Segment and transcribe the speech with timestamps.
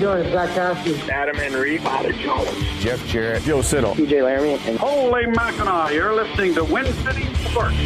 [0.00, 0.20] you doing?
[0.22, 1.10] It's Zach Cassidy.
[1.10, 6.54] Adam Henry, Bobby Jones, Jeff Jarrett, Joe Siddle, TJ Laramie, and Holy Mackinac, you're listening
[6.54, 7.76] to Win City Sports.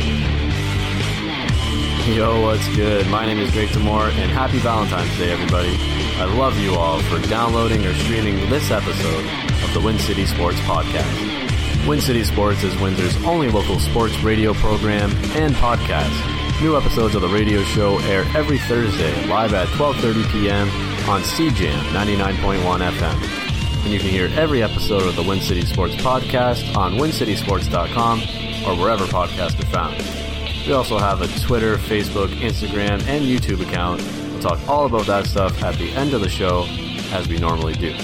[2.07, 3.07] Yo, what's good?
[3.09, 5.75] My name is Jake Demore, and happy Valentine's Day, everybody.
[6.17, 9.27] I love you all for downloading or streaming this episode
[9.65, 11.89] of the Win City Sports Podcast.
[11.89, 16.61] Win City Sports is Windsor's only local sports radio program and podcast.
[16.61, 20.69] New episodes of the radio show air every Thursday live at 12:30 p.m.
[21.09, 23.85] on CJAM 99.1 FM.
[23.85, 28.21] And you can hear every episode of the Win City Sports Podcast on wincitysports.com
[28.67, 30.67] or wherever podcasts are found.
[30.67, 34.03] We also have a Twitter, Facebook, Instagram, and YouTube account.
[34.33, 36.65] We'll talk all about that stuff at the end of the show,
[37.13, 37.95] as we normally do.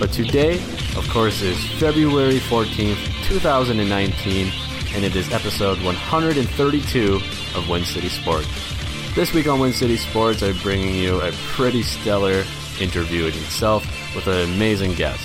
[0.00, 0.56] But today,
[0.96, 4.52] of course, is February 14th, 2019,
[4.94, 7.20] and it is episode 132
[7.54, 8.73] of Win City Sports.
[9.14, 12.44] This week on Win City Sports, I'm bringing you a pretty stellar
[12.80, 13.84] interview in itself
[14.14, 15.22] with an amazing guest.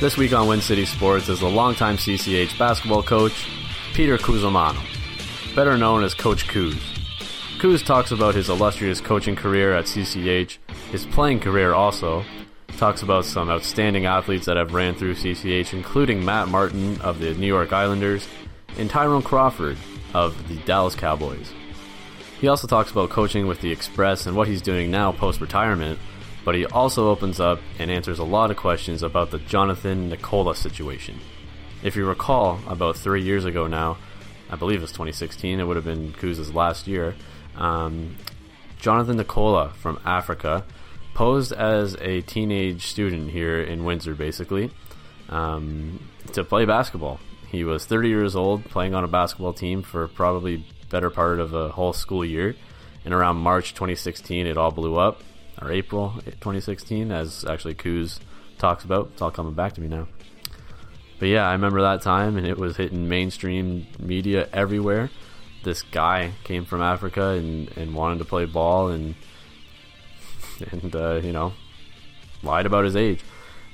[0.00, 3.48] This week on Win City Sports is the longtime CCH basketball coach,
[3.94, 4.84] Peter Cusumano
[5.58, 6.78] better known as Coach Kuz.
[7.58, 10.58] Kuz talks about his illustrious coaching career at CCH,
[10.92, 12.24] his playing career also,
[12.76, 17.34] talks about some outstanding athletes that have ran through CCH, including Matt Martin of the
[17.34, 18.28] New York Islanders
[18.76, 19.76] and Tyrone Crawford
[20.14, 21.52] of the Dallas Cowboys.
[22.40, 25.98] He also talks about coaching with the Express and what he's doing now post retirement,
[26.44, 30.54] but he also opens up and answers a lot of questions about the Jonathan Nicola
[30.54, 31.18] situation.
[31.82, 33.98] If you recall, about three years ago now,
[34.50, 35.58] I believe it's 2016.
[35.58, 37.16] It would have been Kuz's last year.
[37.56, 38.16] Um,
[38.78, 40.64] Jonathan Nicola from Africa
[41.14, 44.70] posed as a teenage student here in Windsor, basically,
[45.28, 47.18] um, to play basketball.
[47.50, 51.54] He was 30 years old, playing on a basketball team for probably better part of
[51.54, 52.54] a whole school year.
[53.04, 55.22] And around March 2016, it all blew up,
[55.60, 58.18] or April 2016, as actually Kuz
[58.58, 59.10] talks about.
[59.12, 60.08] It's all coming back to me now.
[61.18, 65.10] But yeah, I remember that time, and it was hitting mainstream media everywhere.
[65.64, 69.14] This guy came from Africa and, and wanted to play ball, and
[70.72, 71.52] and uh, you know
[72.42, 73.24] lied about his age.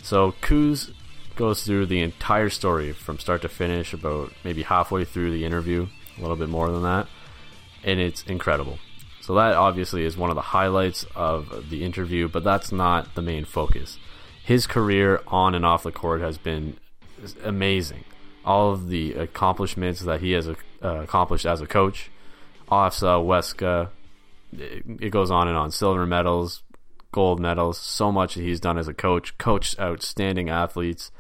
[0.03, 0.93] So Kuz
[1.37, 5.89] goes through the entire story from start to finish, about maybe halfway through the interview,
[6.17, 7.07] a little bit more than that,
[7.83, 8.79] and it's incredible.
[9.21, 13.23] So that obviously is one of the highlights of the interview, but that's not the
[13.23, 13.99] main focus.
[14.45, 16.77] His career on and off the court has been
[17.43, 18.05] amazing.
[18.45, 22.11] All of the accomplishments that he has uh, accomplished as a coach,
[22.71, 23.89] OFSAA, Weska,
[24.53, 25.71] it, it, goes on and on.
[25.71, 26.63] Silver medals,
[27.11, 31.11] gold medals, so much that he's done as a coach, coached outstanding athletes,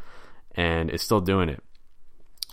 [0.54, 1.62] and is still doing it.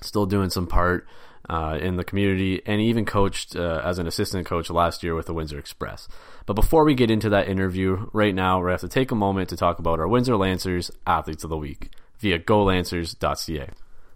[0.02, 1.06] Still doing some part
[1.52, 5.26] uh, in the community, and even coached uh, as an assistant coach last year with
[5.26, 6.08] the Windsor Express.
[6.46, 9.50] But before we get into that interview, right now, we have to take a moment
[9.50, 11.90] to talk about our Windsor Lancers Athletes of the Week
[12.20, 13.68] via golancers.ca.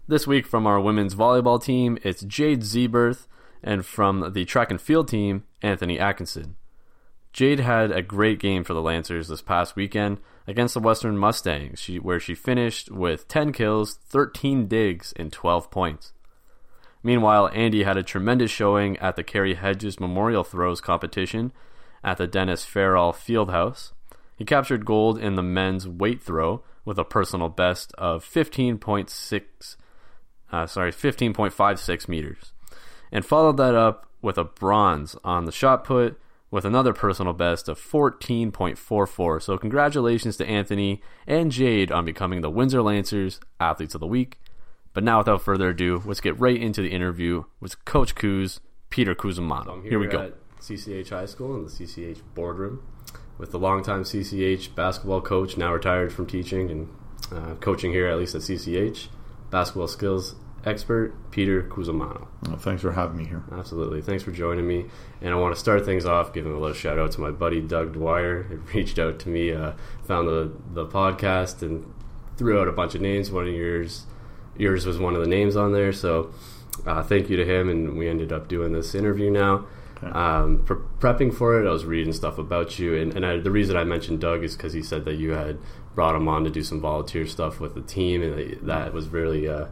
[0.08, 3.26] This week from our women's volleyball team, it's Jade Zeberth,
[3.62, 6.56] and from the track and field team, Anthony Atkinson.
[7.34, 11.86] Jade had a great game for the Lancers this past weekend against the Western Mustangs,
[12.00, 16.14] where she finished with 10 kills, 13 digs, and 12 points.
[17.06, 21.52] Meanwhile, Andy had a tremendous showing at the Kerry Hedges Memorial Throws competition
[22.02, 23.92] at the Dennis Fairall Fieldhouse.
[24.34, 29.76] He captured gold in the men's weight throw with a personal best of 15.6
[30.50, 32.52] uh, sorry 15.56 meters
[33.12, 36.18] and followed that up with a bronze on the shot put
[36.50, 42.50] with another personal best of 14.44 so congratulations to Anthony and Jade on becoming the
[42.50, 44.40] Windsor Lancers athletes of the week
[44.96, 48.58] but now without further ado let's get right into the interview with coach Kuz
[48.90, 52.82] Peter Cusumano here, here we go CCH High School in the CCH boardroom
[53.38, 56.88] with the longtime CCH basketball coach, now retired from teaching and
[57.32, 59.08] uh, coaching here, at least at CCH,
[59.50, 62.26] basketball skills expert, Peter Cusumano.
[62.46, 63.44] Well, thanks for having me here.
[63.52, 64.02] Absolutely.
[64.02, 64.86] Thanks for joining me.
[65.20, 67.60] And I want to start things off giving a little shout out to my buddy
[67.60, 68.44] Doug Dwyer.
[68.44, 69.72] He reached out to me, uh,
[70.04, 71.92] found the, the podcast, and
[72.36, 73.30] threw out a bunch of names.
[73.30, 74.06] One of yours,
[74.58, 75.92] yours was one of the names on there.
[75.92, 76.32] So
[76.86, 77.68] uh, thank you to him.
[77.68, 79.66] And we ended up doing this interview now.
[80.02, 83.50] Um, for prepping for it, I was reading stuff about you, and, and I, the
[83.50, 85.58] reason I mentioned Doug is because he said that you had
[85.94, 89.48] brought him on to do some volunteer stuff with the team, and that was really,
[89.48, 89.66] uh,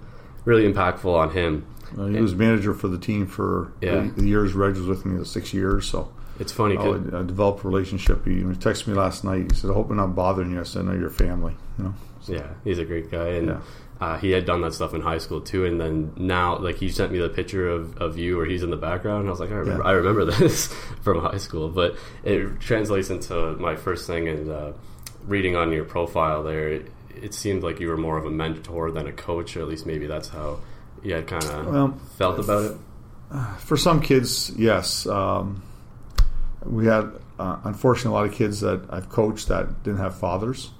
[0.44, 1.66] really impactful on him.
[1.92, 4.00] Uh, he and, was manager for the team for yeah.
[4.00, 5.86] the, the, years Reg was with me, the six years.
[5.86, 6.10] So
[6.40, 6.78] it's funny.
[6.78, 8.24] I, I developed a relationship.
[8.24, 9.52] He, texted me last night.
[9.52, 11.94] He said, "I hope I'm not bothering you." I said, "No, you're family." You know.
[12.22, 13.48] So, yeah, he's a great guy, and.
[13.48, 13.60] Yeah
[14.00, 16.88] uh, he had done that stuff in high school too, and then now, like he
[16.88, 19.40] sent me the picture of, of you where he's in the background, and I was
[19.40, 19.88] like, I remember, yeah.
[19.88, 20.66] I remember this
[21.02, 21.68] from high school.
[21.68, 24.72] But it translates into my first thing, and uh,
[25.26, 28.90] reading on your profile there, it, it seemed like you were more of a mentor
[28.90, 30.58] than a coach, or at least maybe that's how
[31.02, 32.76] you had kind of Well, felt about it.
[33.60, 35.06] For some kids, yes.
[35.06, 35.62] Um,
[36.64, 40.70] we had, uh, unfortunately, a lot of kids that I've coached that didn't have fathers.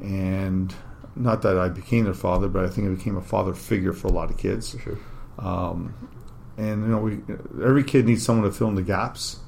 [0.00, 0.74] And
[1.18, 4.08] not that I became their father, but I think I became a father figure for
[4.08, 4.76] a lot of kids.
[4.82, 4.98] Sure.
[5.38, 5.94] Um,
[6.56, 7.20] and, you know, we,
[7.64, 9.38] every kid needs someone to fill in the gaps.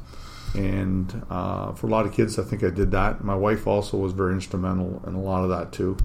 [0.55, 3.22] And uh, for a lot of kids, I think I did that.
[3.22, 5.96] My wife also was very instrumental in a lot of that, too.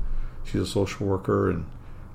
[0.44, 1.66] She's a social worker, and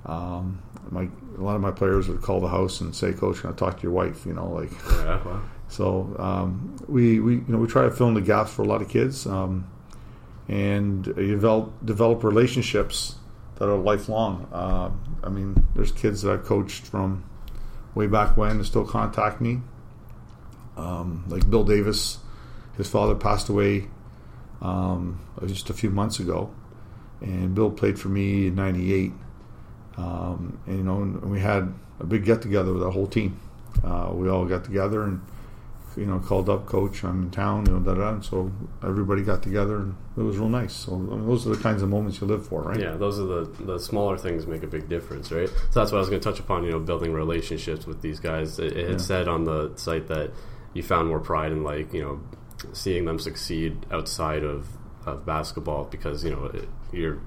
[0.07, 3.51] um, my a lot of my players would call the house and say, "Coach, can
[3.51, 6.15] I talk to your wife?" You know, like Yeah, well, so.
[6.19, 8.83] Um, we we you know we try to fill in the gaps for a lot
[8.83, 9.69] of kids, um,
[10.49, 13.17] and you develop develop relationships
[13.61, 14.49] that are lifelong.
[14.53, 14.91] Uh,
[15.23, 17.23] I mean, there's kids that I've coached from
[17.95, 19.61] way back when that still contact me.
[20.79, 22.19] Um, like Bill Davis,
[22.79, 23.89] his father passed away
[24.63, 26.51] um, just a few months ago,
[27.21, 29.13] and Bill played for me in '98.
[29.99, 33.39] Um, and you know, and we had a big get together with our whole team.
[33.85, 35.21] Uh, we all got together and
[35.97, 37.03] you know called up coach.
[37.05, 38.09] I'm in town, you know, da da.
[38.15, 38.51] And so
[38.83, 40.73] everybody got together, and it was real nice.
[40.73, 42.79] So I mean, those are the kinds of moments you live for, right?
[42.81, 45.49] Yeah, those are the the smaller things make a big difference, right?
[45.49, 46.65] So that's what I was going to touch upon.
[46.65, 48.59] You know, building relationships with these guys.
[48.59, 48.97] It, it had Yeah.
[48.99, 50.31] said on the site that
[50.75, 52.21] you found more pride in like you know
[52.73, 54.67] seeing them succeed outside of
[55.07, 57.19] of basketball because you know it, you're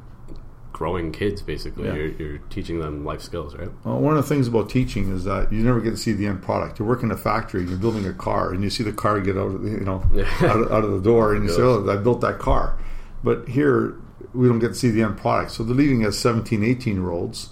[0.73, 1.85] growing kids basically.
[1.85, 1.93] Yeah.
[1.93, 3.69] You're, you're teaching them life skills, right?
[3.85, 6.25] Well, one of the things about teaching is that you never get to see the
[6.25, 6.79] end product.
[6.79, 9.21] You work in a factory, and you're building a car, and you see the car
[9.21, 10.03] get out of the, you know
[10.41, 12.77] out, of, out of the door, and you say, "Oh, I built that car."
[13.23, 13.95] But here,
[14.33, 15.51] we don't get to see the end product.
[15.51, 17.49] So they're leaving as 17, 18 year olds,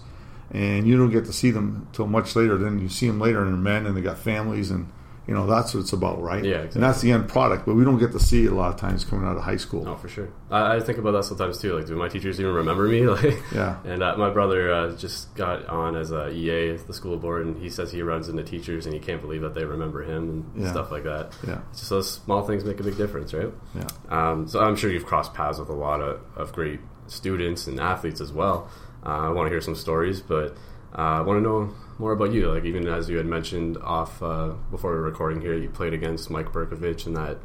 [0.51, 2.57] and you don't get to see them until much later.
[2.57, 4.91] Then you see them later, and they're men, and they got families, and
[5.27, 6.43] you know that's what it's about, right?
[6.43, 8.73] Yeah, And that's the end product, but we don't get to see it a lot
[8.73, 9.87] of times coming out of high school.
[9.87, 10.29] Oh, for sure.
[10.49, 11.77] I, I think about that sometimes too.
[11.77, 13.01] Like, do my teachers even remember me?
[13.07, 13.77] Like, Yeah.
[13.85, 17.45] And uh, my brother uh, just got on as a EA at the school board,
[17.45, 20.29] and he says he runs into teachers, and he can't believe that they remember him
[20.55, 20.71] and Yeah.
[20.71, 21.31] stuff like that.
[21.47, 21.59] Yeah.
[21.69, 23.51] It's just those small things make a big difference, right?
[23.75, 23.87] Yeah.
[24.09, 27.79] Um, so I'm sure you've crossed paths with a lot of, of great students and
[27.79, 28.69] athletes as well.
[29.05, 30.55] Uh, I want to hear some stories, but
[30.97, 32.51] uh, I want to know more about you.
[32.51, 35.93] Like even as you had mentioned off uh, before we were recording here, you played
[35.93, 37.37] against Mike Brkovich in that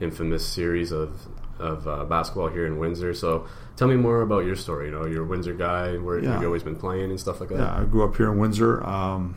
[0.00, 1.26] infamous series of
[1.58, 3.12] of uh, basketball here in Windsor.
[3.12, 3.46] So
[3.76, 4.86] tell me more about your story.
[4.86, 5.96] You know, you're a Windsor guy.
[5.96, 6.34] Where Yeah.
[6.34, 7.58] you've always been playing and stuff like that.
[7.58, 8.82] Yeah, I grew up here in Windsor.
[8.86, 9.34] Um,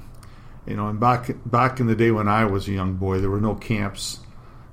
[0.67, 3.31] you know, and back back in the day when I was a young boy, there
[3.31, 4.19] were no camps.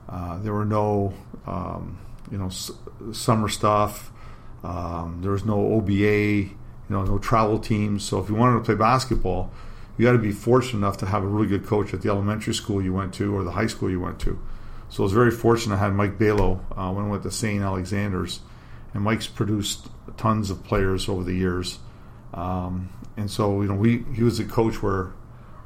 [0.06, 1.14] Uh, there were no,
[1.46, 1.99] um,
[2.31, 2.70] you know, s-
[3.12, 4.12] summer stuff.
[4.62, 6.50] Um, there was no OBA.
[6.91, 8.02] You know, no travel teams.
[8.05, 9.50] So if you wanted to play basketball,
[9.99, 12.55] you got to be fortunate enough to have a really good coach at the elementary
[12.55, 14.39] school you went to or the high school you went to.
[14.89, 15.75] So I was very fortunate.
[15.75, 17.61] I had Mike Balo uh, when I went to St.
[17.61, 18.41] Alexander's,
[18.95, 21.81] and Mike's produced tons of players over the years.
[22.33, 25.12] Um, and so you know, we he was a coach where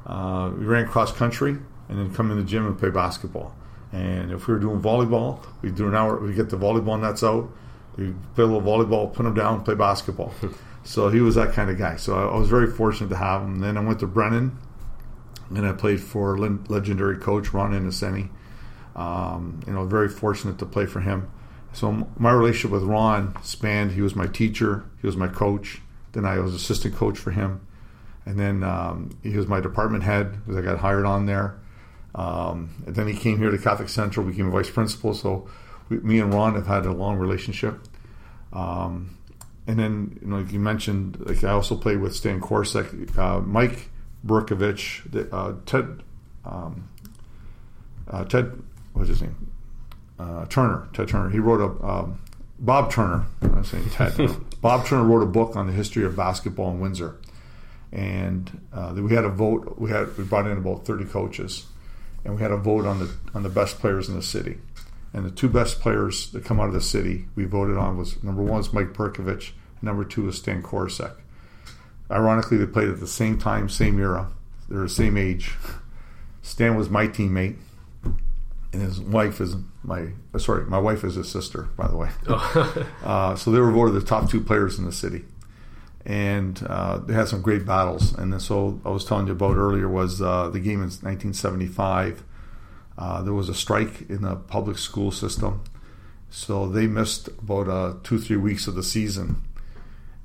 [0.05, 1.57] uh, we ran cross country
[1.87, 3.55] and then come in the gym and play basketball.
[3.91, 6.17] And if we were doing volleyball, we do an hour.
[6.19, 7.49] We get the volleyball nets out.
[7.95, 10.33] We play a little volleyball, put them down, play basketball.
[10.83, 11.95] so he was that kind of guy.
[11.95, 13.59] So I, I was very fortunate to have him.
[13.59, 14.57] Then I went to Brennan,
[15.49, 18.29] and I played for legendary coach Ron Innocenti.
[18.95, 21.31] Um, you know, very fortunate to play for him.
[21.71, 23.93] So my relationship with Ron spanned.
[23.93, 24.85] He was my teacher.
[25.01, 25.81] He was my coach.
[26.11, 27.65] Then I was assistant coach for him,
[28.25, 31.59] and then um, he was my department head because I got hired on there.
[32.13, 35.15] Um, and then he came here to Catholic Central, became vice principal.
[35.15, 35.49] So
[35.89, 37.79] we, me and Ron have had a long relationship.
[38.51, 39.17] Um,
[39.67, 43.39] and then, you know, like you mentioned, like I also played with Stan Korsek, uh,
[43.39, 43.89] Mike
[44.25, 46.03] Brkovich, the, uh, Ted,
[46.45, 46.89] um,
[48.09, 48.61] uh, Ted,
[48.93, 49.51] what's his name?
[50.19, 51.29] Uh, Turner, Ted Turner.
[51.29, 52.19] He wrote a um,
[52.59, 53.25] Bob Turner.
[53.41, 54.15] I'm saying Ted.
[54.61, 57.19] Bob Turner wrote a book on the history of basketball in Windsor,
[57.91, 59.75] and uh, we had a vote.
[59.77, 61.65] We had we brought in about 30 coaches,
[62.23, 64.57] and we had a vote on the on the best players in the city.
[65.13, 68.21] And the two best players that come out of the city we voted on was
[68.23, 71.15] number one is Mike Brkovich, and number two is Stan Korsek.
[72.09, 74.31] Ironically, they played at the same time, same era.
[74.69, 75.51] They're the same age.
[76.41, 77.57] Stan was my teammate,
[78.73, 82.09] and his wife is my uh, sorry, my wife is his sister, by the way.
[83.03, 85.25] uh, so they were voted the top two players in the city,
[86.05, 88.13] and uh, they had some great battles.
[88.13, 92.23] And so I was telling you about earlier was uh, the game in 1975.
[92.97, 95.63] Uh, there was a strike in the public school system,
[96.29, 99.41] so they missed about uh, two three weeks of the season.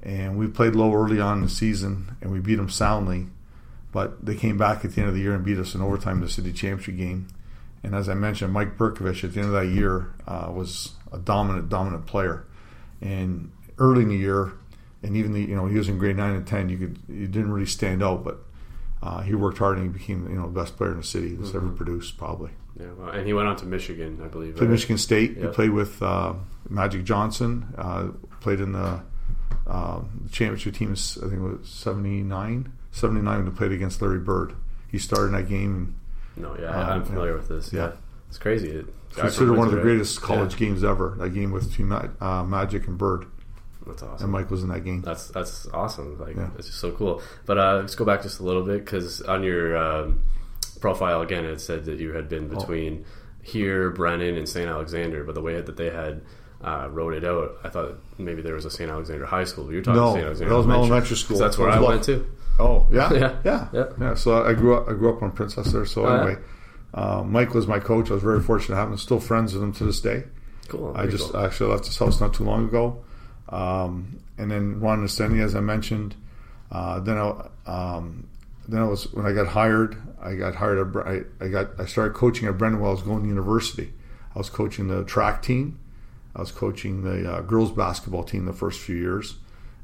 [0.02, 3.26] And we played Lowe early on in the season, and we beat them soundly.
[3.90, 6.16] But they came back at the end of the year and beat us in overtime
[6.18, 7.28] in the city championship game.
[7.82, 11.18] And as I mentioned, Mike Brkovich at the end of that year uh, was a
[11.18, 12.44] dominant, dominant player.
[13.00, 14.52] And early in the year,
[15.02, 17.26] and even the you know he was in grade nine and ten, you could you
[17.26, 18.38] didn't really stand out, but
[19.02, 21.34] uh, he worked hard and he became you know the best player in the city
[21.34, 22.50] that's ever produced probably.
[22.78, 24.54] Yeah, well, and he went on to Michigan, I believe.
[24.56, 24.72] Played right?
[24.72, 25.36] Michigan State.
[25.36, 26.34] He played with uh,
[26.68, 27.66] Magic Johnson.
[27.76, 28.08] Uh,
[28.40, 29.00] played in the
[29.66, 30.00] uh,
[30.30, 31.18] championship teams.
[31.18, 32.72] I think it was 79.
[32.92, 34.54] 79 when he played against Larry Bird.
[34.90, 35.96] He started in that game.
[36.36, 37.36] No, yeah, Uh, I'm familiar yeah.
[37.36, 37.72] with this.
[37.72, 37.92] Yeah, Yeah.
[38.28, 38.68] it's crazy.
[38.70, 40.68] It, guy Considered one of the greatest college Yeah.
[40.68, 41.14] games ever.
[41.18, 41.78] That game with
[42.20, 43.26] uh, Magic and Bird,
[43.88, 44.24] That's awesome.
[44.24, 45.02] and Mike was in that game.
[45.02, 46.18] That's that's awesome.
[46.20, 46.50] Like Yeah.
[46.58, 47.20] it's just so cool.
[47.46, 50.22] But uh, let's go back just a little bit because on your um,
[50.80, 52.58] profile again, it said that you had been Oh.
[52.60, 53.04] between
[53.42, 54.68] here, Brennan, and St.
[54.68, 55.24] Alexander.
[55.24, 56.20] But the way that they had
[56.62, 58.90] uh, wrote it out, I thought maybe there was a St.
[58.90, 59.72] Alexander High School.
[59.72, 60.24] You're talking No, St.
[60.24, 61.38] Alexander that was my elementary school.
[61.38, 62.26] That's where I went to.
[62.60, 63.36] Oh yeah, Yeah.
[63.44, 63.84] yeah, Yeah.
[64.00, 64.88] yeah, So I grew up.
[64.88, 65.86] I grew up on Princess there.
[65.86, 66.20] So Oh, yeah?
[66.22, 66.36] anyway,
[66.94, 68.10] uh, Mike was my coach.
[68.10, 68.96] I was very fortunate to have him.
[68.98, 70.24] Still friends with him to this day.
[70.68, 70.92] Cool.
[70.96, 71.40] I just cool.
[71.40, 73.02] actually left his house not too long ago.
[73.48, 76.14] Um, and then Ron Neseni, as I mentioned.
[76.70, 78.28] Uh, then I, um,
[78.66, 79.96] then I was when I got hired.
[80.20, 80.96] I got hired.
[80.96, 83.92] At, I, I got I started coaching at Brennan while I was going to university.
[84.34, 85.78] I was coaching the track team.
[86.36, 89.36] I was coaching the uh, girls basketball team the first few years,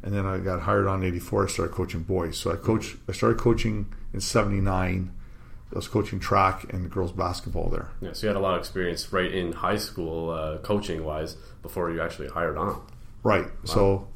[0.03, 1.45] and then I got hired on '84.
[1.45, 2.37] I started coaching boys.
[2.37, 2.97] So I coach.
[3.09, 5.11] I started coaching in '79.
[5.73, 7.89] I was coaching track and girls basketball there.
[8.01, 11.37] yeah, so you had a lot of experience right in high school, uh, coaching wise,
[11.63, 12.81] before you actually hired on.
[13.25, 13.47] Right.
[13.65, 14.07] So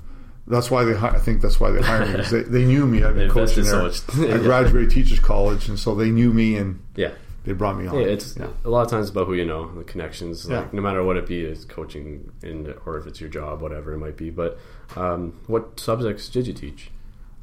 [0.47, 0.97] that's why they.
[0.97, 2.15] I think that's why they hired me.
[2.17, 3.01] 'cause They, they knew me.
[3.01, 4.29] They been coaching so there.
[4.29, 7.11] much- I graduated teachers college, and so they knew me, and Yeah.
[7.45, 7.95] they brought me on.
[7.99, 8.49] Yeah, it's Yeah.
[8.65, 10.47] a lot of times about who you know, the connections.
[10.49, 10.69] Like Yeah.
[10.73, 13.99] no matter what it be, is coaching in or if it's your job, whatever it
[13.99, 14.31] might be.
[14.31, 14.59] But
[14.97, 16.91] um, what subjects did you teach?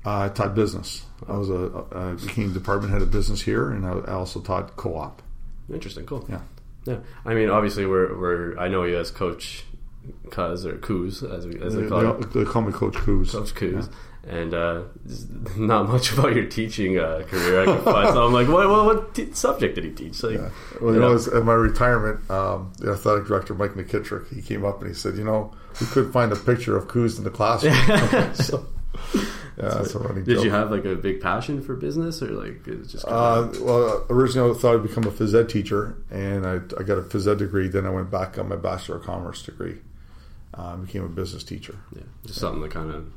[0.06, 1.04] Uh, I taught business.
[1.28, 4.76] I was a I became department head of business here, and I, I also taught
[4.76, 5.24] co-op.
[5.74, 6.26] Interesting, cool.
[6.30, 6.42] Yeah.
[6.86, 6.98] yeah.
[7.26, 9.64] I mean, obviously, we're, we're I know you as Coach
[10.32, 13.32] Cuz or Coos as we, as They, they call it, they- call me Coach Coos.
[13.32, 13.90] Coach Coos.
[14.28, 14.82] And uh,
[15.56, 18.10] not much about your teaching uh, career I could find.
[18.12, 20.24] So I'm like, what what, what t- subject did he teach?
[20.24, 20.50] Like, Yeah.
[20.82, 24.66] Well, you know, as- at my retirement, um, the athletic director Mike McKittrick, he came
[24.66, 27.30] up and he said, "You know, we couldn't find a picture of Coos in the
[27.30, 27.74] classroom."
[28.34, 28.66] so,
[29.14, 30.44] yeah, that's a running did joke.
[30.46, 34.50] you have like a big passion for business or like just kind Uh, well, originally
[34.50, 37.38] I thought I'd become a phys ed teacher, and I, I got a phys ed
[37.38, 37.68] degree.
[37.68, 39.76] Then I went back got my bachelor of commerce degree.
[40.58, 41.76] Uh, became a business teacher.
[41.96, 43.12] yeah, just something that kind of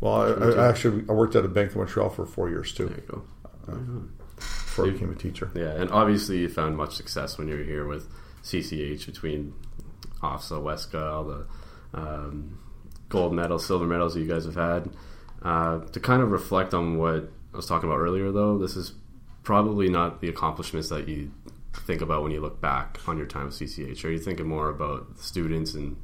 [0.00, 2.86] Well, I, I actually I worked at a bank in Montreal for four years too
[2.86, 3.22] there you go.
[4.36, 5.50] before I became a teacher.
[5.54, 8.08] Yeah, and obviously you found much success when you were here with
[8.42, 9.54] CCH between
[10.20, 11.46] OFSAA, Wesca, all the
[11.94, 12.58] um,
[13.08, 14.90] gold medals, silver medals that you guys have had.
[15.42, 18.94] Uh, to kind of reflect on what I was talking about earlier, though, this is
[19.42, 21.30] probably not the accomplishments that you
[21.72, 24.04] think about when you look back on your time with CCH.
[24.04, 25.96] Are you thinking more about the students and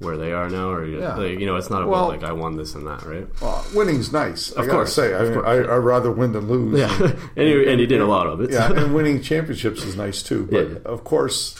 [0.00, 1.14] where they are now, or you, Yeah.
[1.16, 3.26] like, you know, it's not about Well- like I won this and that, right?
[3.40, 4.50] Well, winning's nice.
[4.50, 5.74] Of gotta course, say, I, mean, course, I, yeah.
[5.74, 6.78] I'd rather win than lose.
[6.78, 6.92] Yeah,
[7.36, 8.50] and, and you did a lot of it.
[8.50, 10.46] yeah, and winning championships is nice too.
[10.50, 10.76] But Yeah.
[10.84, 11.54] of course,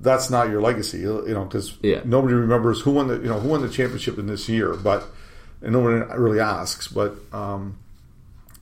[0.00, 0.98] that's not your legacy.
[0.98, 2.00] You know, because Yeah.
[2.04, 5.04] nobody remembers who won the you know who won the championship in this year, but
[5.62, 6.88] and no one really asks.
[6.88, 7.76] But um,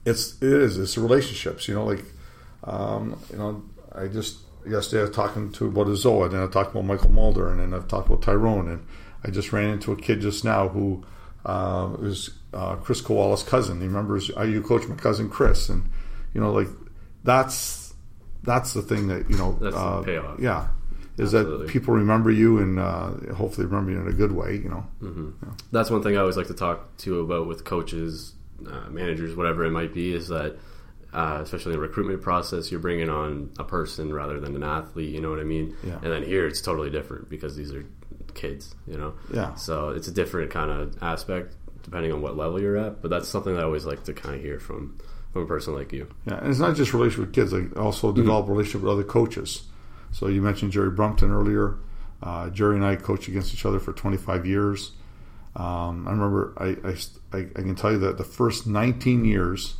[0.05, 1.67] it's it is it's relationships.
[1.67, 2.03] You know, like
[2.63, 4.37] um, you know, I just
[4.67, 7.59] yesterday I was talking to about Azoa, and then I talked about Mychal Mulder, and
[7.59, 8.85] then I've talked about Tyrone, and
[9.23, 11.03] I just ran into a kid just now who
[11.45, 13.79] uh, was uh, Chris Koala's cousin.
[13.79, 15.89] He remembers you coach my cousin Chris, and
[16.33, 16.67] you know, like
[17.23, 17.93] that's
[18.43, 19.57] that's the thing that you know.
[19.59, 20.39] That's the uh, payoff.
[20.39, 20.67] Yeah,
[21.17, 21.65] is Absolutely.
[21.65, 24.55] that people remember you and uh, hopefully remember you in a good way.
[24.55, 24.69] You
[25.01, 25.53] know.
[25.71, 28.33] that's one thing I always like to talk to about with coaches,
[28.67, 30.57] uh, managers, whatever it might be, is that
[31.13, 35.13] uh, especially in the recruitment process, you're bringing on a person rather than an athlete.
[35.13, 35.75] You know what I mean?
[35.83, 35.95] Yeah.
[36.01, 37.85] And then here it's totally different because these are
[38.33, 38.75] kids.
[38.87, 39.13] You know?
[39.33, 39.55] Yeah.
[39.55, 43.01] So it's a different kind of aspect depending on what level you're at.
[43.01, 44.97] But that's something that I always like to kind of hear from
[45.33, 46.07] from a person like you.
[46.25, 47.53] Yeah, and it's not just relationship with kids.
[47.53, 49.63] I also develop relationship with other coaches.
[50.11, 51.77] So you mentioned Jerry Brumpton earlier.
[52.21, 54.91] Uh, Jerry and I coached against each other for 25 years.
[55.55, 59.75] Um, I remember I, I, I, I can tell you that the first 19 years,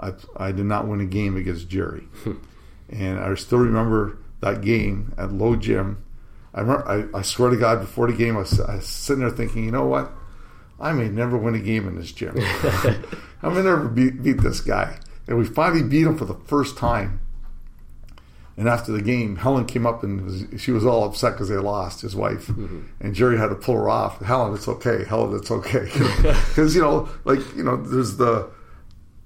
[0.00, 2.36] I, I did not win a game against Jerry, hmm.
[2.88, 6.04] and I still remember that game at Lowe Gym.
[6.54, 9.20] I remember, I, I swear to God, before the game, I was, I was sitting
[9.20, 10.10] there thinking, you know what?
[10.80, 12.34] I may never win a game in this gym.
[13.42, 14.98] I may never beat, beat this guy.
[15.26, 17.20] And we finally beat him for the first time.
[18.56, 21.56] And after the game, Helen came up and was, she was all upset because they
[21.56, 22.48] lost, his wife.
[22.48, 22.80] Mm-hmm.
[23.00, 24.20] And Jerry had to pull her off.
[24.20, 25.04] Helen, it's okay.
[25.04, 25.88] Helen, it's okay.
[26.48, 28.50] Because, you know, like, you know, there's the,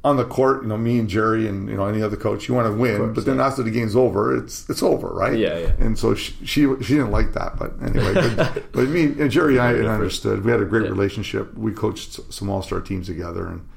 [0.05, 2.55] on the court, you know, me and Jerry and you know any other coach, you
[2.55, 5.39] want to win, course, but then after the game's over, it's it's over, right?
[5.39, 5.73] Yeah, yeah.
[5.79, 9.55] And so she she, she didn't like that, but anyway, but, but me and Jerry
[9.59, 10.45] and I and I understood.
[10.45, 10.91] We had a great Yeah.
[10.91, 11.55] relationship.
[11.57, 13.69] We coached some all star teams together, and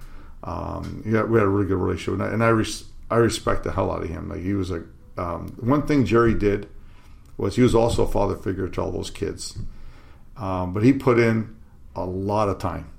[0.44, 2.16] um, yeah, we had a really good relationship.
[2.20, 4.30] And I, and I, res- I respect the hell out of him.
[4.30, 4.84] Like he was a
[5.18, 6.68] um, one thing Jerry did
[7.38, 9.58] was he was also a father figure to all those kids,
[10.38, 11.56] um, but he put in
[11.96, 12.90] a lot of time.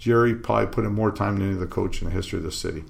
[0.00, 2.50] Jerry probably put in more time than any other coach in the history of the
[2.50, 2.82] city.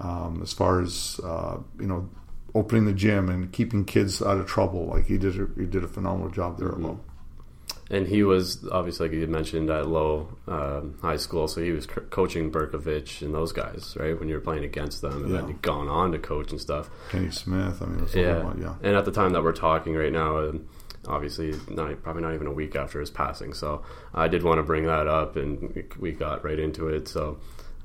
[0.00, 2.08] Um, as far as uh, you know,
[2.54, 5.84] opening the gym and keeping kids out of trouble, like he did, a, he did
[5.84, 6.98] a phenomenal job there at Lowe.
[7.90, 11.86] And he was obviously, like you mentioned, at Lowe um, High School, so he was
[11.86, 14.18] coaching Brkovich and those guys, right?
[14.18, 15.40] When you were playing against them, and Yeah.
[15.42, 16.88] then gone on to coach and stuff.
[17.10, 18.52] Kenny Smith, I mean, Yeah.
[18.58, 18.74] yeah.
[18.82, 20.66] And at the time that we're talking right now, um,
[21.06, 23.52] obviously, not probably not even a week after his passing.
[23.54, 23.82] So
[24.14, 27.08] I did want to bring that up, and we- got right into it.
[27.08, 27.38] So.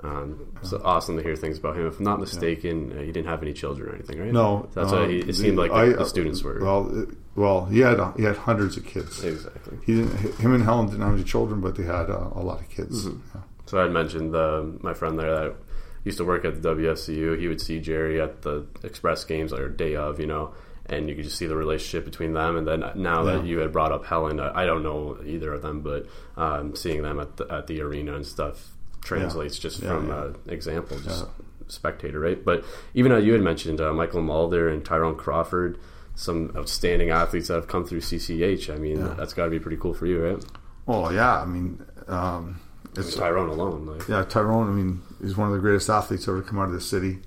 [0.03, 1.87] Um, so awesome to hear things about him.
[1.87, 4.31] If I'm not mistaken, uh, he didn't have any children or anything, right?
[4.31, 7.65] No, that's uh, why he, it seemed like I- the, the students were Well, well,
[7.65, 9.23] he had he had hundreds of kids.
[9.23, 9.77] exactly.
[9.85, 10.35] He didn't.
[10.37, 13.05] Him and Helen didn't have any children, but they had uh, a lot of kids.
[13.07, 13.37] Mm-hmm.
[13.37, 13.41] Yeah.
[13.67, 15.55] So I had mentioned uh, my friend there that
[16.03, 17.39] used to work at the WFCU.
[17.39, 20.53] He would see Jerry at the Express games or day of, you know,
[20.87, 22.55] and you could just see the relationship between them.
[22.57, 25.61] And then now that you had brought up Helen, I I don't know either of
[25.61, 26.05] them, but
[26.37, 28.69] um, seeing them at the, at the arena and stuff
[29.03, 30.13] translates just Yeah, from yeah.
[30.15, 31.45] Uh, example, just Yeah.
[31.67, 32.43] spectator, right?
[32.43, 32.63] But
[32.93, 35.77] even uh, you had mentioned uh, Mychal Mulder and Tyrone Crawford.
[36.17, 38.73] Some outstanding athletes that have come through CCH.
[38.73, 39.15] I mean, Yeah.
[39.17, 40.45] that's got to be pretty cool for you, right?
[40.85, 41.41] Well, yeah.
[41.41, 42.61] I mean, um,
[42.95, 44.23] it's Tyrone alone, like yeah.
[44.23, 44.69] Tyrone.
[44.69, 47.19] I mean, he's one of the greatest athletes ever to come out of the city.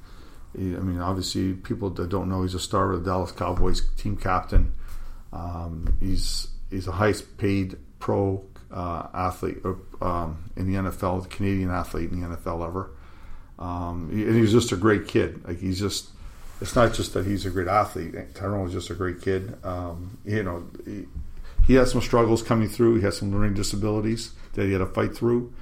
[0.59, 4.17] I mean, obviously, people that don't know, he's a star with the Dallas Cowboys team
[4.17, 4.73] captain.
[5.33, 11.71] Um, he's he's the highest paid pro uh, athlete or, um, in the NFL, Canadian
[11.71, 12.91] athlete in the NFL ever.
[13.59, 15.47] Um, he- and he's just a great kid.
[15.47, 16.11] Like he's just,
[16.61, 18.15] it's not just that he's a great athlete.
[18.35, 19.57] Tyrone was just a great kid.
[19.65, 21.07] Um, you know, he,
[21.67, 22.97] he had some struggles coming through.
[22.97, 25.53] He had some learning disabilities that he had to fight through.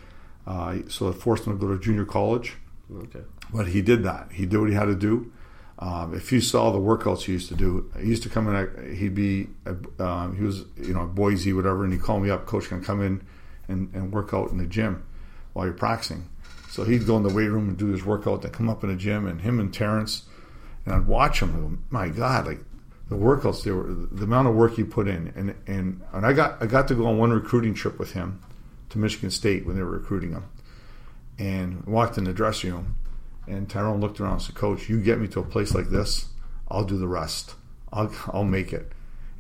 [0.46, 2.54] Uh, so it forced him to go to junior college.
[2.94, 3.22] okay.
[3.52, 4.32] But he did that.
[4.32, 5.32] He did what he had to do.
[5.78, 8.96] Um, if you saw the workouts he used to do, he used to come in.
[8.96, 9.48] He'd be,
[9.98, 12.46] um, he was, you know, Boise, whatever, and he'd call me up.
[12.46, 13.22] Coach can come in
[13.68, 15.04] and, and work out in the gym
[15.52, 16.28] while you're practicing.
[16.70, 18.42] So he'd go in the weight room and do his workout.
[18.42, 20.24] Then come up in the gym, and him and Terrence,
[20.84, 21.84] and I'd watch him.
[21.90, 22.60] My God, like
[23.08, 26.32] the workouts, they were the amount of work he put in, and and and I
[26.32, 28.42] got I got to go on one recruiting trip with him
[28.90, 30.44] to Michigan State when they were recruiting him,
[31.38, 32.96] and walked in the dressing room.
[33.46, 36.26] And Tyrone looked around and said, Coach, you get me to a place like this,
[36.68, 37.54] I'll do the rest.
[37.92, 38.90] I'll, I'll make it.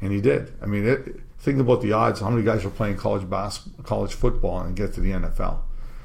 [0.00, 0.52] And he did.
[0.62, 2.20] I mean, it, think about the odds.
[2.20, 5.58] How many guys are playing college bas- college football and get to the NFL?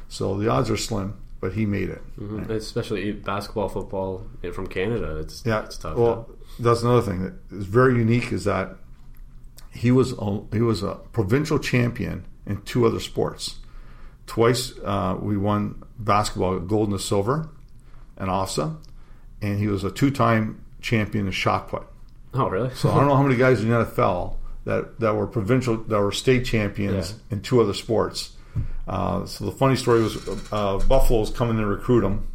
[0.10, 2.02] So the odds are slim, but he made it.
[2.20, 2.50] Mhm.
[2.50, 5.18] Especially basketball, football eh, from Canada.
[5.18, 5.98] It's Yeah, it's tough.
[5.98, 8.76] Well, that's another thing that is very unique is that
[9.72, 13.58] he was a, he was a provincial champion in two other sports.
[14.28, 17.50] Twice uh, we won basketball, gold and silver,
[18.22, 18.78] and OFSAA,
[19.42, 21.84] and he was a two-time champion in shot put.
[22.34, 22.74] oh, really?
[22.76, 26.00] So I don't know how many guys in the NFL that, that were provincial, that
[26.00, 27.36] were state champions Yeah.
[27.36, 28.36] in two other sports.
[28.88, 30.16] Uh, so the funny story was
[30.52, 32.28] uh, Buffalo was coming to recruit him,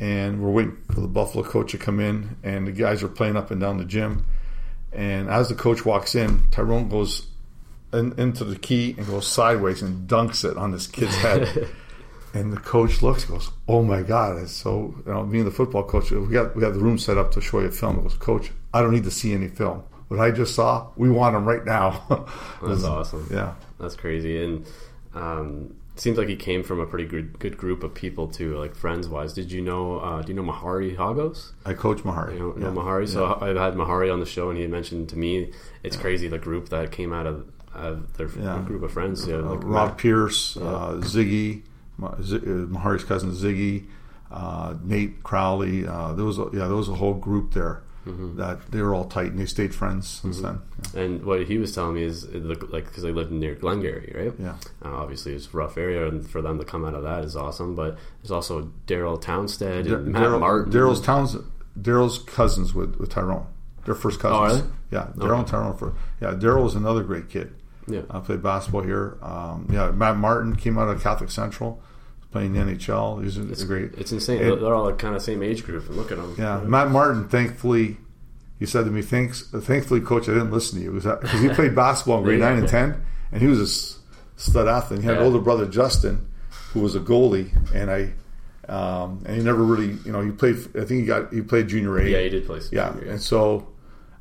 [0.00, 3.36] and we're waiting for the Buffalo coach to come in, and the guys are playing
[3.36, 4.26] up and down the gym.
[4.92, 7.26] And as the coach walks in, Tyrone goes
[7.92, 11.68] in, into the key and goes sideways and dunks it on this kid's head.
[12.36, 15.50] and the coach looks, goes, "Oh my God!" It's so you know, me and the
[15.50, 17.96] football coach, we got we have the room set up to show you a film.
[17.96, 19.82] He goes, "Coach, I don't need to see any film.
[20.08, 22.04] What I just saw, we want him right now."
[22.62, 23.26] That's awesome.
[23.32, 23.54] yeah.
[23.80, 24.42] That's crazy.
[24.44, 24.66] And
[25.14, 28.74] um, seems like he came from a pretty good good group of people too, like
[28.74, 29.32] friends wise.
[29.32, 29.98] Did you know?
[29.98, 31.52] Uh, do you know Mahari Hagos?
[31.64, 32.34] I coach Mahari.
[32.34, 32.80] You know, know.
[32.82, 33.08] Mahari.
[33.08, 36.28] So I've had Mahari on the show, and he had mentioned to me it's crazy
[36.28, 38.62] the group that came out of, of their Yeah.
[38.66, 39.26] group of friends.
[39.26, 41.62] Yeah, Uh, like Rob Matt- Pierce, uh, Ziggy,
[41.98, 43.86] Mahari's cousin Ziggy,
[44.30, 45.86] uh, Nate Crowley.
[45.86, 48.36] Uh, there was a, yeah, there was a whole group there Mm-hmm.
[48.36, 50.60] that they were all tight and they stayed friends since then.
[50.94, 54.12] And what he was telling me is it looked like because they lived near Glengarry,
[54.16, 54.32] right?
[54.38, 54.54] Yeah.
[54.80, 57.34] Uh, obviously, it's a rough area, and for them to come out of that is
[57.34, 57.74] awesome.
[57.74, 59.96] But there's also Daryl Townstead Yeah.
[59.96, 60.72] and Matt Daryl- Martin.
[60.72, 61.36] Daryl's towns,
[61.76, 63.48] Daryl's cousins with, with Tyrone.
[63.84, 64.62] They're first cousins.
[64.62, 64.72] Oh?
[64.92, 65.76] Yeah, Daryl and Tyrone.
[65.76, 67.54] For yeah, Daryl was another great kid.
[67.88, 68.02] Yeah.
[68.08, 69.18] uh, played basketball here.
[69.20, 71.82] Um, yeah, Matt Martin came out of Catholic Central,
[72.36, 73.22] playing the NHL.
[73.24, 73.92] He's It's great.
[73.96, 74.42] It's insane.
[74.42, 75.88] And- They're all kind of same age group.
[75.88, 76.34] Look at them.
[76.38, 77.28] Yeah, Matt Martin.
[77.28, 77.96] Thankfully,
[78.58, 81.74] he said to me, "Thanks, thankfully, coach, I didn't listen to you because he played
[81.84, 82.50] basketball in grade Yeah.
[82.50, 83.00] nine and ten,
[83.32, 85.00] and he was a stud athlete.
[85.00, 86.26] He had an older brother, Justin,
[86.72, 88.12] who was a goalie, and I."
[88.68, 90.56] um, and he never really, you know, he played.
[90.74, 92.08] I think he got he played junior A.
[92.08, 92.60] Yeah, he did play.
[92.72, 93.68] Yeah, and so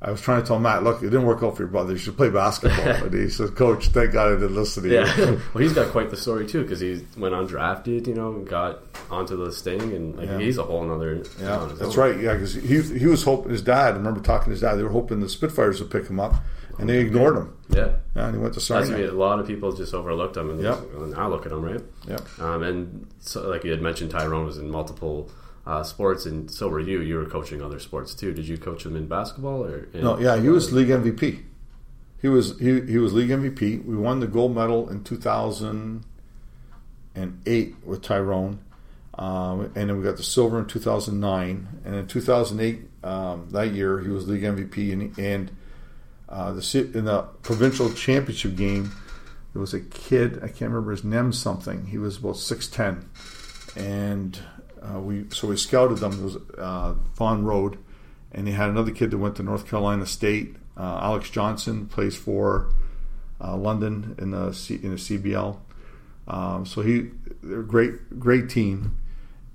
[0.02, 1.94] I was trying to tell Matt, look, it didn't work out for your brother.
[1.94, 2.80] You should play basketball.
[3.06, 4.96] and he said, Coach, thank God I didn't listen to you.
[4.96, 5.16] Yeah,
[5.54, 8.80] well, he's got quite the story too because he went undrafted, you know, and got
[9.10, 10.40] onto this thing, and like Yeah.
[10.40, 11.24] he's a whole nother.
[11.40, 12.04] Yeah, that's own.
[12.12, 12.20] right.
[12.20, 13.94] Yeah, because he he was hoping his dad.
[13.94, 14.76] I remember talking to his dad.
[14.76, 16.36] They were hoping the Spitfires would pick him up,
[16.78, 17.54] and they ignored him.
[17.70, 19.10] Yeah, Yeah, and he went to that's Sarnia.
[19.10, 20.78] a lot of people just overlooked him, and Yep.
[21.16, 21.82] now look at him, right?
[22.08, 25.30] Yeah, Um, and so, like you had mentioned, Tyrone was in multiple
[25.66, 27.02] uh, sports, and so were you.
[27.02, 28.34] You were coaching other sports too.
[28.34, 29.88] Did you coach him in basketball or?
[29.94, 31.44] In, no, yeah, he was league MVP.
[32.22, 33.84] He was he, he was league MVP.
[33.86, 36.06] We won the gold medal in two thousand
[37.16, 38.60] and eight with Tyrone,
[39.18, 41.68] um, and then we got the silver in two thousand nine.
[41.84, 45.52] And in two thousand eight, um, that year he was league MVP, and, and
[46.30, 48.92] uh, the in the provincial championship game,
[49.54, 51.88] there was a kid I can't remember his name something.
[51.88, 53.10] He was about six ten,
[53.76, 54.40] and
[54.86, 56.14] uh, we so we scouted them.
[56.14, 57.78] It was uh, Vaughan Road,
[58.32, 60.56] and they had another kid that went to North Carolina State.
[60.78, 62.74] Uh, Alex Johnson plays for
[63.42, 65.58] uh, London in the C, in the CBL.
[66.28, 67.12] Um, so he
[67.44, 68.98] they're a great great team,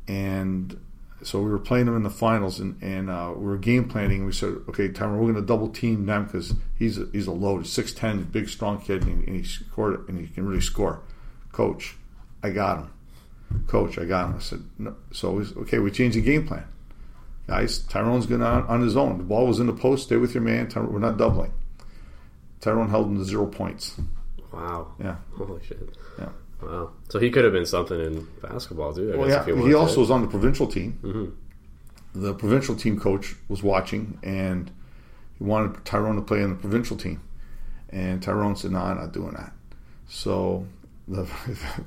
[0.08, 0.78] and
[1.22, 4.24] so we were playing them in the finals, and, and uh, we were game planning.
[4.24, 7.32] We said, okay, Tyrone, we're going to double team them because he's a, he's a
[7.32, 10.62] load, six ten, big strong kid, and he, and he scored and he can really
[10.62, 11.02] score.
[11.52, 11.96] Coach,
[12.42, 12.90] I got him.
[13.66, 14.36] Coach, I got him.
[14.36, 14.96] I said, no.
[15.12, 16.64] so we, okay, we changed the game plan.
[17.46, 19.18] Guys, Tyrone's going on, on his own.
[19.18, 20.04] The ball was in the post.
[20.04, 20.68] Stay with your man.
[20.68, 21.52] Tyrone, we're not doubling.
[22.60, 24.00] Tyrone held him to zero points.
[24.52, 24.92] Wow.
[25.00, 25.16] Yeah.
[25.36, 25.96] Holy shit.
[26.18, 26.28] Yeah.
[26.62, 26.90] Wow.
[27.08, 29.12] So he could have been something in basketball too.
[29.12, 29.44] I Well, yeah.
[29.44, 30.98] he, He, also was on the provincial team.
[31.02, 32.20] Mm-hmm.
[32.22, 34.70] The provincial team coach was watching, and
[35.38, 37.20] he wanted Tyrone to play in the provincial team.
[37.88, 39.52] And Tyrone said, "No, I'm not doing that."
[40.08, 40.66] So
[41.08, 41.28] the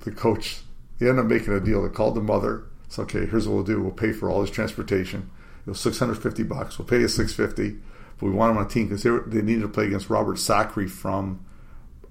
[0.03, 0.61] the coach,
[0.99, 1.81] they ended up making a deal.
[1.83, 2.63] They called the mother.
[2.85, 3.25] It's okay.
[3.25, 3.81] Here's what we'll do.
[3.81, 5.29] We'll pay for all his transportation.
[5.65, 6.77] It was 650 bucks.
[6.77, 7.79] We'll pay you 650,
[8.19, 10.09] but we want him on a team because they, were- they needed to play against
[10.09, 11.43] Robert Sacre from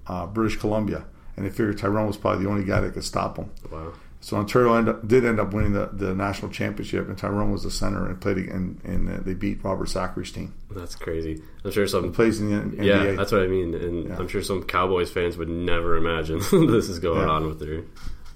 [0.07, 1.05] uh, British Columbia,
[1.37, 3.51] and they figured Tyrone was probably the only guy that could stop him.
[3.71, 3.93] Wow.
[4.19, 7.63] So Ontario end up, did end up winning the, the national championship, and Tyrone was
[7.63, 10.53] the center and played and, and uh, they beat Robert Sacre's team.
[10.71, 11.41] That's crazy.
[11.65, 12.05] I'm sure some.
[12.05, 14.15] He plays in the N- Yeah, that's what I mean, and Yeah.
[14.17, 17.33] I'm sure some Cowboys fans would never imagine this is going Yeah.
[17.33, 17.83] on with their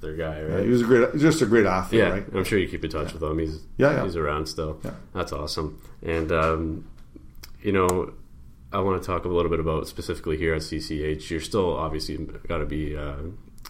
[0.01, 0.63] their guy, Yeah, right?
[0.63, 2.25] he was a great, just a great athlete, Yeah, right?
[2.33, 3.39] I'm sure you keep in touch with him.
[3.39, 4.03] He's Yeah, yeah.
[4.03, 4.79] he's around still.
[4.83, 4.91] Yeah.
[5.13, 5.81] That's awesome.
[6.03, 6.85] And um,
[7.61, 8.13] you know,
[8.71, 11.29] I want to talk a little bit about specifically here at CCH.
[11.29, 13.15] You're still obviously got to be uh,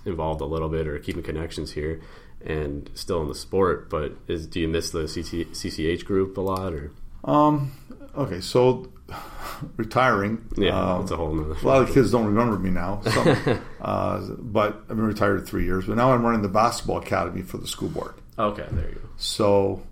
[0.06, 2.02] involved a little bit or keeping connections here,
[2.46, 3.90] and still in the sport.
[3.90, 6.92] But is do you miss the CCH group a lot or?
[7.24, 7.72] Um,
[8.16, 8.92] okay, so
[9.78, 10.48] retiring.
[10.56, 11.60] Yeah, um, that's a whole nother.
[11.60, 15.66] a lot of kids don't remember me now, some, uh, but I've been retired three
[15.66, 15.86] years.
[15.86, 18.16] But now I'm running the basketball academy for the school board.
[18.38, 19.10] Okay, there you go.
[19.18, 19.84] So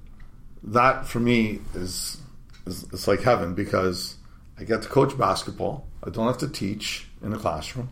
[0.64, 2.18] that for me is,
[2.66, 4.16] is it's like heaven because
[4.60, 5.88] I get to coach basketball.
[6.04, 7.90] I don't have to teach in the classroom.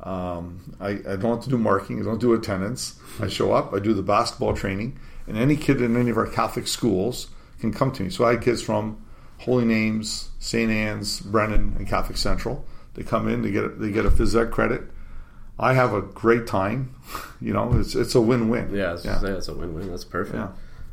[0.00, 2.00] Um, I, I don't have to do marking.
[2.00, 2.98] I don't do attendance.
[3.20, 3.74] I show up.
[3.74, 7.28] I do the basketball training, and any kid in any of our Catholic schools
[7.58, 8.10] can come to me.
[8.10, 9.02] So I had kids from
[9.38, 10.70] Holy Names, St.
[10.70, 12.64] Anne's, Brennan, and Catholic Central.
[12.94, 13.42] They come in.
[13.42, 14.82] They get a, they get a phys ed credit.
[15.58, 16.94] I have a great time.
[17.40, 18.74] You know, it's it's a win win.
[18.74, 19.24] Yeah, it's, yeah.
[19.24, 19.88] it's a win-win.
[19.92, 20.34] That's perfect.
[20.34, 20.48] Yeah.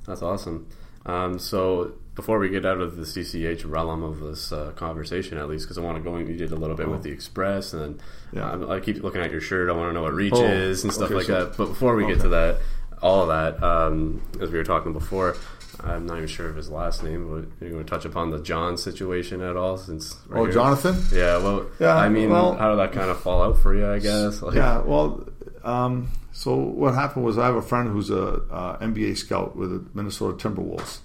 [0.06, 0.68] That's awesome.
[1.08, 5.50] Um, so before we get out of the CCH realm of this uh, conversation, at
[5.50, 6.16] least because I want to go.
[6.18, 8.52] You did a little bit with the Express, and then Yeah.
[8.52, 9.72] um, I keep looking at your shirt.
[9.72, 11.58] I want to know what reach Oh, is and stuff okay, like so- that.
[11.58, 12.60] But before we get to that,
[13.02, 15.36] all of that, um, as we were talking before.
[15.84, 18.40] I'm not even sure of his last name, but you're going to touch upon the
[18.40, 19.78] John situation at all?
[19.78, 20.54] Since Oh, here?
[20.54, 20.96] Jonathan.
[21.12, 23.86] Yeah, well, Yeah, I mean, well- how did that kind of fall out for you?
[23.88, 24.42] I guess.
[24.42, 25.28] Like, Yeah, well,
[25.64, 29.72] um, so what happened was I have a friend who's a uh, NBA scout with
[29.72, 31.00] the Minnesota Timberwolves,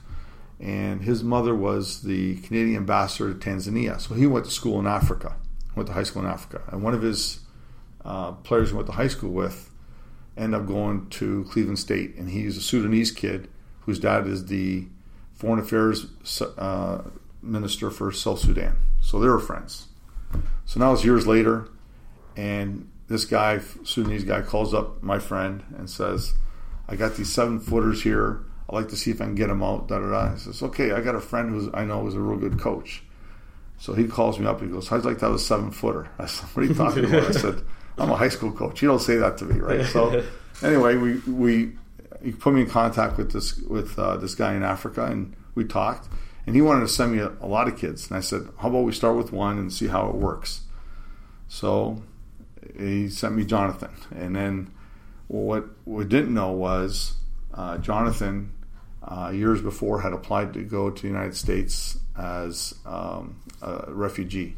[0.58, 4.00] and his mother was the Canadian ambassador to Tanzania.
[4.00, 5.36] So he went to school in Africa,
[5.74, 7.40] went to high school in Africa, and one of his
[8.04, 9.66] uh, players he went to high school with
[10.36, 13.48] ended up going to Cleveland State, and he's a Sudanese kid
[13.80, 14.86] whose dad is the
[15.34, 16.06] foreign affairs
[16.58, 17.02] uh,
[17.42, 18.76] minister for South Sudan.
[19.00, 19.86] So they were friends.
[20.66, 21.68] So now it's years later,
[22.36, 26.34] and this guy, Sudanese guy, calls up my friend and says,
[26.88, 28.42] "I got these seven footers here.
[28.68, 30.32] I'd like to see if I can get them out." Da da da.
[30.32, 33.02] I says, "Okay, I got a friend who's I know is a real good coach."
[33.78, 34.60] So he calls me up.
[34.60, 37.04] He goes, I'd like to have a seven footer?" I said, "What are you talking
[37.06, 37.62] about?" I said,
[37.98, 38.82] "I'm a high school coach.
[38.82, 40.22] You don't say that to me, right?" So
[40.62, 41.72] anyway, we we
[42.22, 45.64] he put me in contact with this with uh, this guy in Africa, and we
[45.64, 46.08] talked.
[46.46, 48.68] And he wanted to send me a, a lot of kids, and I said, "How
[48.68, 50.62] about we start with one and see how it works?"
[51.48, 52.02] So
[52.78, 54.70] he sent me Jonathan, and then
[55.28, 57.14] what we didn't know was
[57.54, 58.52] uh, Jonathan,
[59.02, 64.56] uh, years before, had applied to go to the United States as um, a refugee,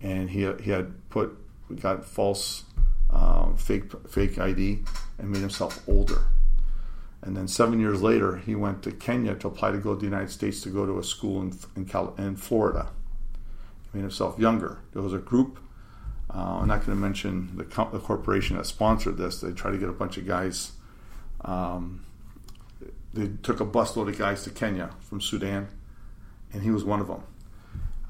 [0.00, 1.36] and he he had put
[1.80, 2.64] got false
[3.10, 4.80] um, fake fake ID
[5.18, 6.22] and made himself older.
[7.26, 10.06] And then seven years later, he went to Kenya to apply to go to the
[10.06, 12.90] United States to go to a school in in, Cal- in Florida.
[13.82, 14.78] He made himself younger.
[14.92, 15.58] There was a group.
[16.32, 19.40] Uh, I'm not going to mention the, the corporation that sponsored this.
[19.40, 20.72] They tried to get a bunch of guys.
[21.40, 22.04] Um,
[23.12, 25.68] they took a busload of guys to Kenya from Sudan,
[26.52, 27.24] and he was one of them.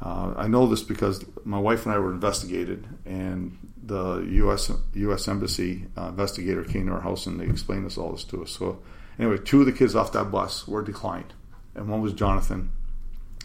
[0.03, 4.71] Uh, I know this because my wife and I were investigated, and the U.S.
[4.93, 5.27] U.S.
[5.27, 8.51] Embassy uh, investigator came to our house and they explained this all this to us.
[8.51, 8.83] So,
[9.19, 11.35] anyway, two of the kids off that bus were declined,
[11.75, 12.71] and one was Jonathan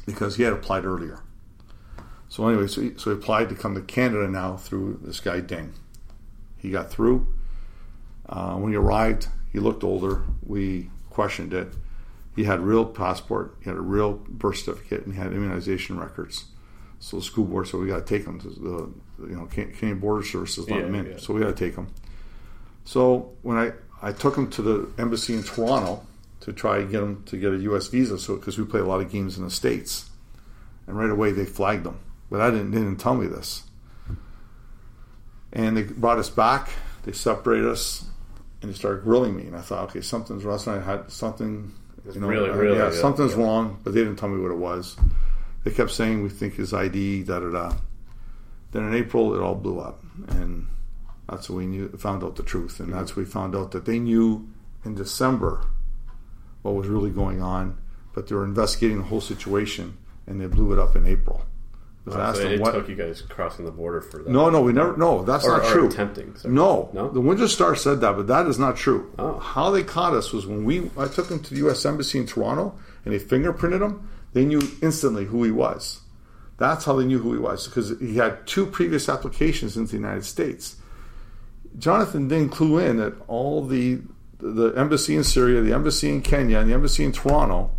[0.05, 1.19] because he had applied earlier.
[2.29, 5.41] So anyway, so he, so he applied to come to Canada now through this guy
[5.41, 5.73] Ding.
[6.57, 7.27] He got through.
[8.27, 10.23] Uh, when he arrived, he looked older.
[10.45, 11.73] We questioned it.
[12.35, 16.45] He had real passport, he had a real birth certificate, and he had immunization records.
[16.99, 19.99] So the school board said we got to take him to the you know Canadian
[19.99, 21.17] Border Services let Yeah, him in, yeah.
[21.17, 21.87] so we got to take him.
[22.85, 26.05] So when I I took him to the embassy in Toronto
[26.41, 27.87] to try and get him to get a U.S.
[27.87, 30.09] visa, so because we play a lot of games in the states,
[30.87, 33.63] and right away they flagged him, but I didn't they didn't tell me this.
[35.53, 36.69] And they brought us back.
[37.03, 38.05] They separated us,
[38.61, 39.43] and they started grilling me.
[39.43, 40.59] And I thought, okay, something's wrong.
[40.67, 41.73] I had something,
[42.13, 43.43] you know, really, really, yeah, yeah, something's yeah.
[43.43, 43.79] wrong.
[43.83, 44.95] But they didn't tell me what it was.
[45.63, 47.75] They kept saying we think his ID, da da da.
[48.71, 50.67] Then in April, it all blew up, and
[51.31, 52.99] that's when we knew, found out the truth, and mm-hmm.
[52.99, 54.47] that's when we found out that they knew
[54.85, 55.65] in December
[56.61, 57.77] what was really going on,
[58.13, 61.45] but they were investigating the whole situation, and they blew it up in April.
[62.11, 64.27] I asked So them it what- took you guys crossing the border for that.
[64.27, 64.97] no, no, we never.
[64.97, 65.87] No, that's Or- not or true.
[65.87, 66.53] attempting, sorry.
[66.53, 67.09] No, No?
[67.09, 69.11] The Windsor Star said that, but that is not true.
[69.19, 69.37] Oh.
[69.37, 70.89] How they caught us was when we.
[70.97, 71.85] I took him to the U.S.
[71.85, 72.73] Embassy in Toronto,
[73.05, 74.07] and they fingerprinted him.
[74.33, 76.01] They knew instantly who he was.
[76.57, 79.97] That's how they knew who he was because he had two previous applications into the
[79.97, 80.77] United States.
[81.77, 84.01] Jonathan didn't clue in that all the
[84.39, 87.71] the embassy in Syria, the embassy in Kenya, and the embassy in Toronto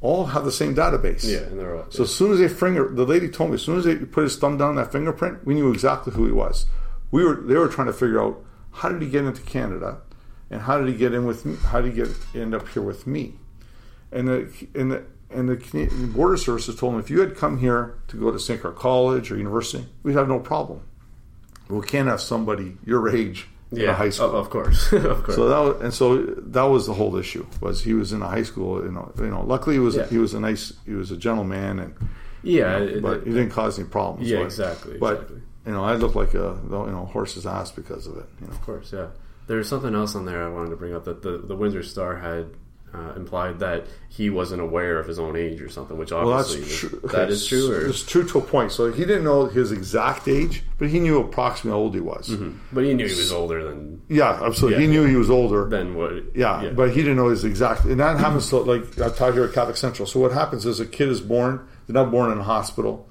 [0.00, 1.24] all have the same database.
[1.24, 1.90] Yeah, and they're all.
[1.90, 4.24] So as soon as they finger, the lady told me, as soon as they put
[4.24, 6.66] his thumb down that fingerprint, we knew exactly who he was.
[7.10, 10.00] We were, they were trying to figure out how did he get into Canada,
[10.50, 11.56] and how did he get in with me?
[11.66, 13.34] How did he get end up here with me?
[14.12, 17.58] And the and the and the Canadian Border Services told him if you had come
[17.58, 18.60] here to go to St.
[18.60, 20.82] Clair College or university, we'd have no problem.
[21.70, 24.34] We can't have somebody your age in a high school.
[24.36, 25.36] of course, of course.
[25.36, 26.16] So that was, and so
[26.56, 28.82] that was the whole issue was he was in a high school.
[28.84, 29.42] You know, you know.
[29.42, 30.06] Luckily, he was Yeah.
[30.06, 31.94] he was a nice he was a gentleman, and
[32.42, 34.28] yeah, you know, it- but it- he didn't cause any problems.
[34.28, 35.40] Yeah, but- exactly, But exactly.
[35.66, 38.26] you know, I looked like a you know horse's ass because of it.
[38.40, 38.52] You know.
[38.52, 39.06] Of course, yeah.
[39.46, 42.16] There's something else on there I wanted to bring up that the, the Windsor Star
[42.16, 42.46] had
[42.92, 46.60] uh, implied that he wasn't aware of his own age or something, which Well, obviously
[46.62, 47.00] that's true.
[47.04, 47.70] is- that is true.
[47.72, 48.72] Or, It's true to a point.
[48.72, 52.34] So he didn't know his exact age, but he knew approximately how old he was.
[52.72, 54.80] but he knew he was older than Yeah, absolutely.
[54.82, 54.86] Yeah.
[54.88, 55.68] he knew he was older.
[55.68, 56.34] than what.
[56.34, 57.84] Yeah, but he didn't know his exact.
[57.84, 60.06] And that happens to like I taught here at Catholic Central.
[60.06, 61.60] So what happens is a kid is born.
[61.86, 63.06] They're not born in a hospital.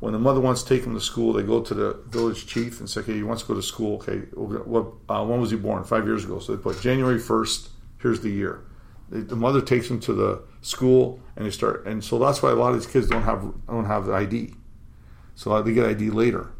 [0.00, 2.80] When the mother wants to take him to school, they go to the village chief
[2.80, 3.96] and say, "Okay, he wants to go to school.
[3.96, 4.86] Okay, what?
[5.08, 5.84] Uh, when was he born?
[5.84, 7.68] Five years ago." So they put January first.
[7.98, 8.62] Here's the year.
[9.10, 11.86] The, the mother takes them to the school, and they start.
[11.86, 14.54] And so that's why a lot of these kids don't have don't have the ID.
[15.34, 16.50] So they get ID later.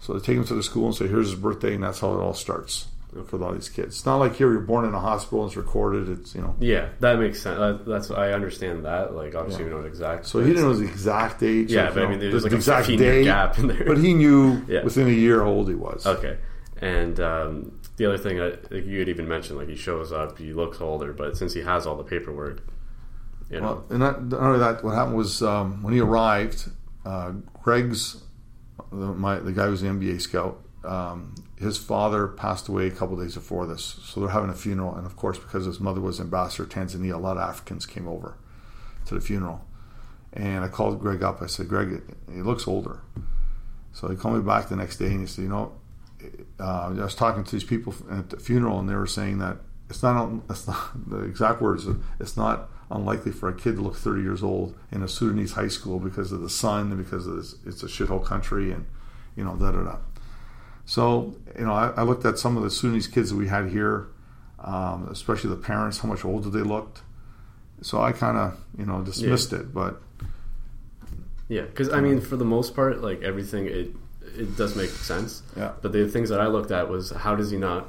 [0.00, 2.12] So they take them to the school and say, "Here's his birthday," and that's how
[2.14, 2.88] it all starts
[3.26, 3.96] for a lot of these kids.
[3.96, 6.08] It's not like here you're born in a hospital and it's recorded.
[6.08, 6.56] It's you know.
[6.58, 7.58] Yeah, that makes sense.
[7.58, 9.14] Uh, that's I understand that.
[9.14, 10.26] Like obviously we know exact.
[10.26, 11.72] So he didn't know the exact age.
[11.72, 13.68] Yeah, but you I mean, there's the, like a exact 15 year day gap in
[13.68, 13.84] there.
[13.86, 14.82] But he knew Yeah.
[14.82, 16.06] within a year how old he was.
[16.06, 16.38] Okay,
[16.80, 20.38] and um, the other thing I, like you had even mentioned, like he shows up,
[20.38, 22.62] he looks older, but since he has all the paperwork,
[23.50, 26.70] you know, Well, and not, not only that, what happened was um, when he arrived,
[27.04, 28.22] uh, Greg's
[28.90, 30.60] the, my the guy was the NBA scout.
[30.82, 34.94] Um, his father passed away a couple days before this, so they're having a funeral.
[34.94, 38.08] And of course, because his mother was ambassador to Tanzania, a lot of Africans came
[38.08, 38.36] over
[39.06, 39.64] to the funeral.
[40.32, 41.40] And I called Greg up.
[41.42, 42.02] I said, "Greg,
[42.32, 43.00] he looks older."
[43.92, 45.72] So he called me back the next day and he said, "You know,
[46.60, 49.58] uh, I was talking to these people at the funeral, and they were saying that
[49.88, 51.86] it's not, it's not the exact words.
[52.20, 55.68] It's not unlikely for a kid to look 30 years old in a Sudanese high
[55.68, 58.86] school because of the sun and because of this, it's a shithole country, and
[59.36, 59.96] you know, da da da.
[60.86, 63.70] So you know, I, I looked at some of the Sudanese kids that we had
[63.70, 64.08] here,
[64.58, 67.02] um, especially the parents, how much older they looked.
[67.80, 70.00] So I kind of you know dismissed it, but
[71.48, 73.90] yeah, because I mean, for the most part, like everything, it
[74.36, 75.42] it does make sense.
[75.56, 75.72] Yeah.
[75.82, 77.88] But the things that I looked at was how does he not?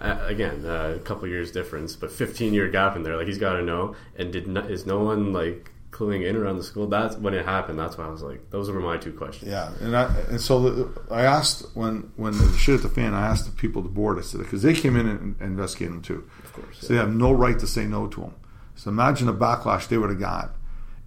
[0.00, 3.16] Uh, again, uh, a couple years difference, but 15 year gap in there.
[3.16, 3.96] Like he's got to know.
[4.16, 6.86] And did no, is no one like cluing in around the school?
[6.86, 7.78] That's when it happened.
[7.78, 9.50] That's why I was like, those were my two questions.
[9.50, 13.14] Yeah, and I and so the, I asked when when the shit at the fan,
[13.14, 14.18] I asked the people at the board.
[14.18, 16.30] I said because they came in and investigated him too.
[16.44, 16.80] Of course.
[16.80, 18.34] So they have no right to say no to him.
[18.74, 20.54] So imagine the backlash they would have got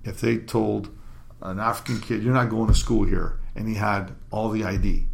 [0.04, 0.90] if they told
[1.42, 5.06] an African kid, "You're not going to school here," and he had all the ID.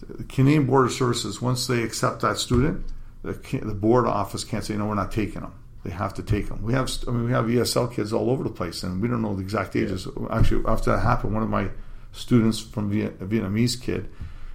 [0.00, 2.84] So the Canadian Board of Services, once they accept that student,
[3.22, 5.52] the, the board office can't say, "No, we're not taking them."
[5.84, 6.62] They have to take them.
[6.62, 9.20] We have, I mean, we have ESL kids all over the place, and we don't
[9.20, 10.08] know the exact ages.
[10.30, 11.68] Actually, after that happened, one of my
[12.12, 14.08] students from Viet, a Vietnamese kid,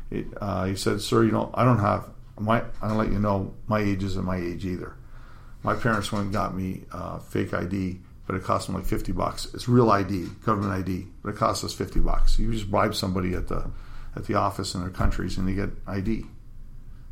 [0.10, 2.64] it, uh, he said, "Sir, you know, I don't have my.
[2.82, 4.96] I don't let you know my age isn't my age either."
[5.62, 9.12] My parents went and got me uh, fake ID, but it cost them like fifty
[9.12, 9.48] bucks.
[9.56, 12.38] It's real ID, government ID, but it costs us fifty bucks.
[12.38, 13.72] You just bribe somebody at the
[14.16, 16.26] at the office in their countries, and they get ID.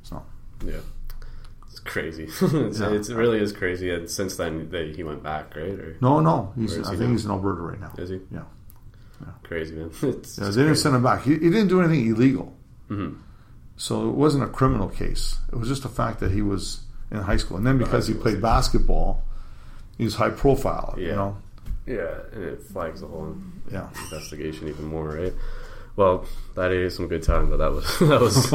[0.04, 0.22] So
[0.64, 0.76] Yeah.
[1.72, 2.26] It's crazy.
[2.42, 2.88] it's, Yeah.
[2.90, 3.90] it's- it really is crazy.
[3.90, 5.72] And since then, they, he went back, right?
[5.80, 6.74] Or no, no, he's.
[6.78, 7.08] I he think now?
[7.10, 7.94] he's in Alberta right now.
[7.98, 8.20] is he?
[8.32, 8.44] Yeah,
[9.44, 9.90] Crazy, man.
[10.04, 10.44] It's yeah.
[10.46, 10.82] They didn't crazy.
[10.82, 11.24] send him back.
[11.24, 12.56] He, he didn't do anything illegal,
[12.92, 13.18] Mhm.
[13.76, 15.40] so it wasn't a criminal case.
[15.52, 18.14] It was just the fact that he was in high school, and then because he
[18.14, 19.24] played basketball,
[19.98, 20.96] he was high profile.
[20.98, 21.38] You know,
[21.86, 23.36] Yeah, and it flags the whole
[23.72, 23.90] yeah.
[24.06, 25.34] investigation even more, right?
[25.98, 28.54] Well, that is some good time, but that was that was.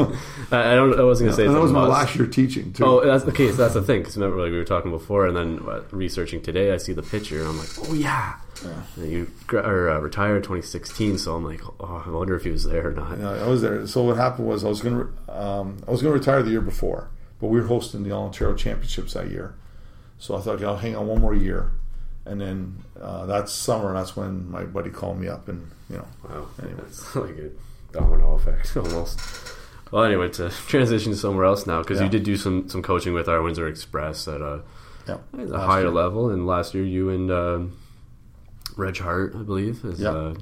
[0.51, 0.97] I don't.
[0.97, 2.85] I wasn't gonna say that was my last year teaching too.
[2.85, 3.57] Oh, that's the case.
[3.57, 3.99] That's the thing.
[3.99, 7.03] Because remember, like we were talking before, and then uh, researching today, I see the
[7.03, 8.35] picture, and I'm like, oh yeah.
[8.95, 12.63] And you or, uh, retired 2016, so I'm like, oh, I wonder if he was
[12.63, 13.19] there or not.
[13.19, 13.85] Yeah, I was there.
[13.87, 16.51] So what happened was I was going to um, I was going to retire the
[16.51, 17.09] year before,
[17.41, 19.53] but we were hosting the All Ontario Championships that year.
[20.23, 21.71] So I thought okay, I'll hang on one more year,
[22.25, 26.07] and then uh, that summer that's when my buddy called me up, and you know,
[26.23, 26.79] Wow, Anyway.
[26.87, 27.49] it's like a
[27.91, 29.19] domino effect almost.
[29.91, 32.05] Well, anyway, to transition to somewhere else now, because Yeah.
[32.05, 34.61] you did do some some coaching with our Windsor Express at a,
[35.09, 35.89] yeah, at a higher year.
[35.91, 37.77] level, and last year you and um,
[38.77, 40.11] Reg Hart, I believe, is Yeah.
[40.11, 40.35] uh,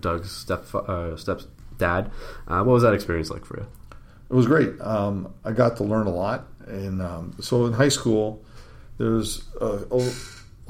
[0.00, 1.46] Doug's step uh, step's
[1.78, 2.10] dad.
[2.48, 3.66] Uh, what was that experience like for you?
[4.28, 4.80] It was great.
[4.80, 8.44] Um, I got to learn a lot, and um, so in high school,
[9.00, 10.12] there's a, a,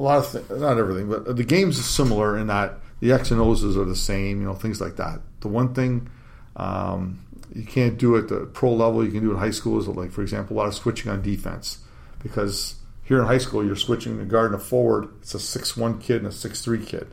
[0.00, 3.40] lot of things, not everything, but the games are similar in that the X and
[3.40, 5.20] O's are the same, you know, things like that.
[5.40, 6.08] The one thing
[6.54, 9.88] um, you can't do at the pro level, you can do at high school is
[9.88, 11.78] like, for example, a lot of switching on defense
[12.22, 15.08] because here in high school you're switching the guard and a forward.
[15.22, 17.08] It's a six one kid and a six three kid.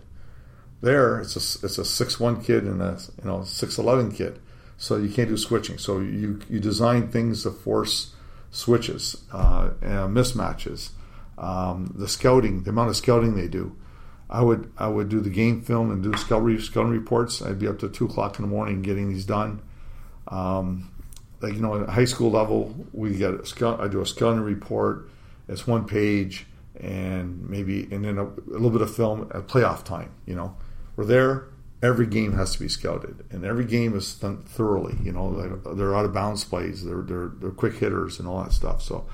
[0.82, 4.40] There, it's a it's a six one kid and a you know six eleven kid,
[4.78, 5.80] so you can't do switching.
[5.80, 8.14] So you you design things to force
[8.52, 10.92] switches, uh, and mismatches,
[11.38, 13.76] um, the scouting, the amount of scouting they do.
[14.30, 17.42] I would I would do the game film and do scout re- scouting reports.
[17.42, 19.62] I'd be up to two o'clock in the morning getting these done.
[20.28, 20.92] Um,
[21.40, 23.80] like you know, at high school level, we get a scout.
[23.80, 25.10] I do a scouting report.
[25.48, 26.46] It's one page
[26.80, 30.12] and maybe and then a, a little bit of film at playoff time.
[30.26, 30.56] You know,
[30.96, 31.48] we're there.
[31.82, 34.98] Every game has to be scouted, and every game is done thoroughly.
[35.04, 38.44] You know, they're, they're out of bounds plays, they're, they're they're quick hitters, and all
[38.44, 38.82] that stuff.
[38.82, 39.06] So,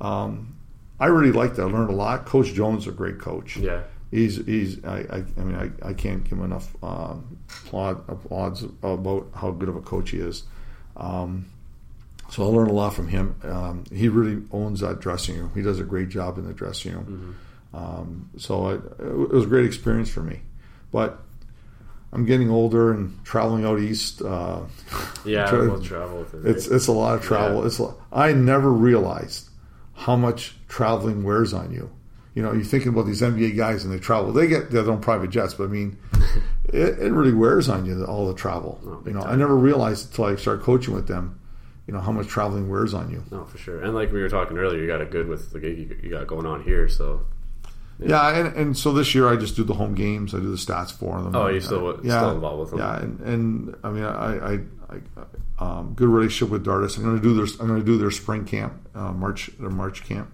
[0.00, 0.56] um,
[1.00, 1.62] I really liked that.
[1.62, 2.26] I learned a lot.
[2.26, 3.56] Coach Jones is a great coach.
[3.56, 3.82] Yeah.
[4.10, 8.62] He's he's I, I, I mean I, I can't give him enough um, applaud, applauds
[8.82, 10.42] about how good of a coach he is.
[10.96, 11.46] Um,
[12.28, 13.34] so I learned a lot from him.
[13.42, 15.50] Um, he really owns that dressing room.
[15.54, 17.36] He does a great job in the dressing room.
[17.72, 20.40] Um, so I, it was a great experience for me.
[20.92, 21.20] But
[22.12, 24.22] I'm getting older and traveling out east.
[24.22, 24.62] Uh,
[25.24, 26.28] Yeah, Tra- we'll travel it.
[26.46, 27.60] it's it's a lot of travel.
[27.60, 27.66] Yeah.
[27.66, 29.49] It's a- I never realized
[30.00, 31.90] how much traveling wears on you.
[32.34, 34.32] You know, you're thinking about these NBA guys and they travel.
[34.32, 35.98] They get their own private jets, but I mean,
[36.66, 38.80] it, it really wears on you all the travel.
[38.86, 41.38] Oh, you know, I never realized until I started coaching with them.
[41.86, 43.24] You know how much traveling wears on you.
[43.32, 43.82] No, for sure.
[43.82, 46.10] And like we were talking earlier, you got it good with the gig you- you
[46.10, 46.88] got going on here.
[46.88, 47.22] So
[47.98, 50.32] Yeah, and, and so this year I just do the home games.
[50.32, 51.34] I do the stats for them.
[51.34, 52.78] Oh, you're still- Uh, still involved with them?
[52.78, 54.60] Yeah, and, and I mean, I, I,
[54.90, 55.00] I
[55.64, 56.96] um, good relationship with Dardis.
[56.96, 59.70] I'm going to do their I'm going to do their spring camp, uh, March their
[59.70, 60.30] March camp.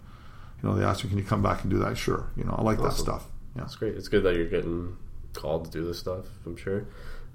[0.63, 2.31] You know, they asked me, "Can you come back and do that?" Sure.
[2.37, 3.27] You know, I like that stuff.
[3.55, 3.63] Yeah.
[3.65, 3.95] It's great.
[3.95, 4.97] It's good that you're getting
[5.35, 6.25] called to do this stuff.
[6.47, 6.87] I'm sure.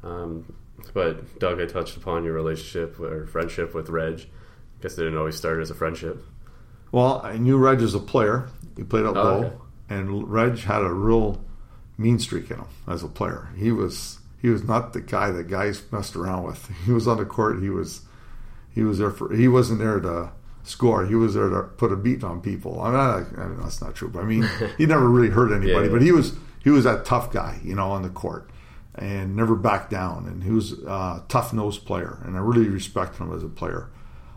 [0.03, 0.51] Um,
[0.93, 4.21] but Doug, I touched upon your relationship or friendship with Reg.
[4.21, 6.23] I Guess they didn't always start as a friendship.
[6.91, 8.49] Well, I knew Reg as a player.
[8.75, 9.55] He played up Oh, low, okay.
[9.89, 11.39] and Reg had a real
[11.97, 13.49] mean streak in him as a player.
[13.55, 16.69] He was he was not the guy that guys messed around with.
[16.85, 17.61] He was on the court.
[17.61, 18.01] He was
[18.73, 19.33] he was there for.
[19.33, 20.31] He wasn't there to
[20.63, 21.05] score.
[21.05, 22.81] He was there to put a beat on people.
[22.81, 25.51] I mean, I, I mean that's not true, but I mean, he never really hurt
[25.51, 25.87] anybody.
[25.87, 25.91] Yeah.
[25.93, 26.33] But he was
[26.63, 28.49] he was that tough guy, you know, on the court.
[28.95, 30.27] and never backed down.
[30.27, 33.87] And he was a tough nosed player, and I really respect him as a player.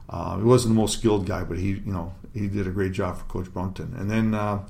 [0.08, 2.92] Uh, he wasn't the most skilled guy, but he, you know, he did a great
[2.92, 3.94] job for Coach Brunton.
[3.98, 4.60] And then uh,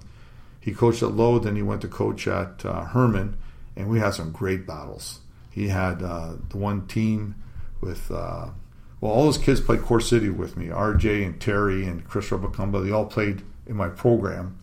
[0.60, 3.36] he coached at Lowe, then he went to coach at uh, Herman,
[3.76, 5.20] and we had some great battles.
[5.54, 7.36] He had uh, the one team
[7.80, 8.48] with, uh,
[9.00, 10.66] well, all those kids played Core City with me.
[10.66, 14.58] RJ and Terry and Chris Robacumba, they all played in my program.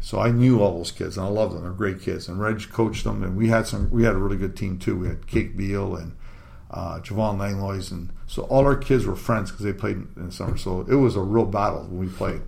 [0.00, 1.62] So I knew all those kids, and I loved them.
[1.62, 2.28] They're great kids.
[2.28, 3.90] And Reg coached them, and we had some.
[3.90, 4.98] We had a really good team too.
[4.98, 6.14] We had Kate Beal and
[6.70, 10.32] uh, Javon Langlois, and so all our kids were friends because they played in the
[10.32, 10.58] summer.
[10.58, 12.42] So it was a real battle when we played.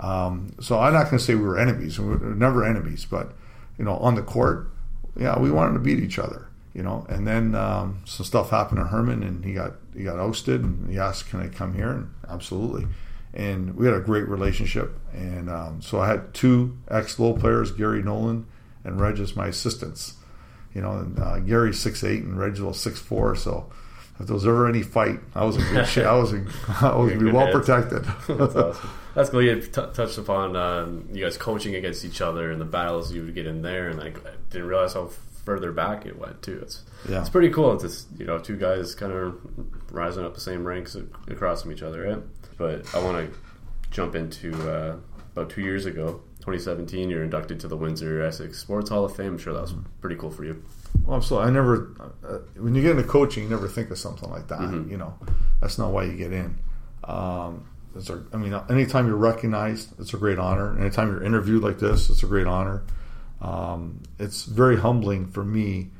[0.00, 1.98] Um, so I'm not going to say we were enemies.
[1.98, 3.32] We were never enemies, but
[3.78, 4.70] you know, on the court,
[5.14, 6.48] yeah, we wanted to beat each other.
[6.74, 10.18] You know, and then um, some stuff happened to Herman, and he got he got
[10.18, 12.86] ousted, and he asked, "Can I come here?" And absolutely.
[13.34, 18.02] And we had a great relationship, and um, so I had two ex-Lowe players, Gary
[18.02, 18.46] Nolan
[18.84, 20.14] and Reg, as my assistants.
[20.74, 23.70] You know, and uh, Gary's six eight and Reg's well six four, so
[24.20, 26.04] if there was ever any fight, I was in good shape.
[26.04, 28.04] I was in, I was be well protected.
[28.04, 28.90] That's awesome.
[29.14, 29.42] That's cool.
[29.42, 33.24] You t- touched upon um, you guys coaching against each other and the battles you
[33.24, 34.12] would get in there, and I
[34.50, 35.10] didn't realize how
[35.48, 36.58] further back it went too.
[36.60, 37.20] It's yeah.
[37.20, 37.72] it's pretty cool.
[37.72, 39.40] It's just, you know two guys kind of
[39.90, 40.94] rising up the same ranks
[41.26, 42.22] across from each other, right?
[42.58, 43.38] But I want to
[43.90, 44.96] jump into uh,
[45.32, 47.08] about two years ago, 2017.
[47.08, 49.28] You're inducted to the Windsor Essex Sports Hall of Fame.
[49.28, 49.88] I'm sure that was mm-hmm.
[50.02, 50.62] pretty cool for you.
[51.06, 51.48] Well, absolutely.
[51.48, 51.94] I never,
[52.28, 54.60] uh, when you get into coaching, you never think of something like that.
[54.60, 54.90] Mm-hmm.
[54.90, 55.14] You know,
[55.62, 56.58] that's not why you get in.
[57.04, 60.78] Um, it's a, I mean, anytime you're recognized, it's a great honor.
[60.78, 62.82] Anytime you're interviewed like this, it's a great honor.
[63.40, 65.90] Um, it's very humbling for me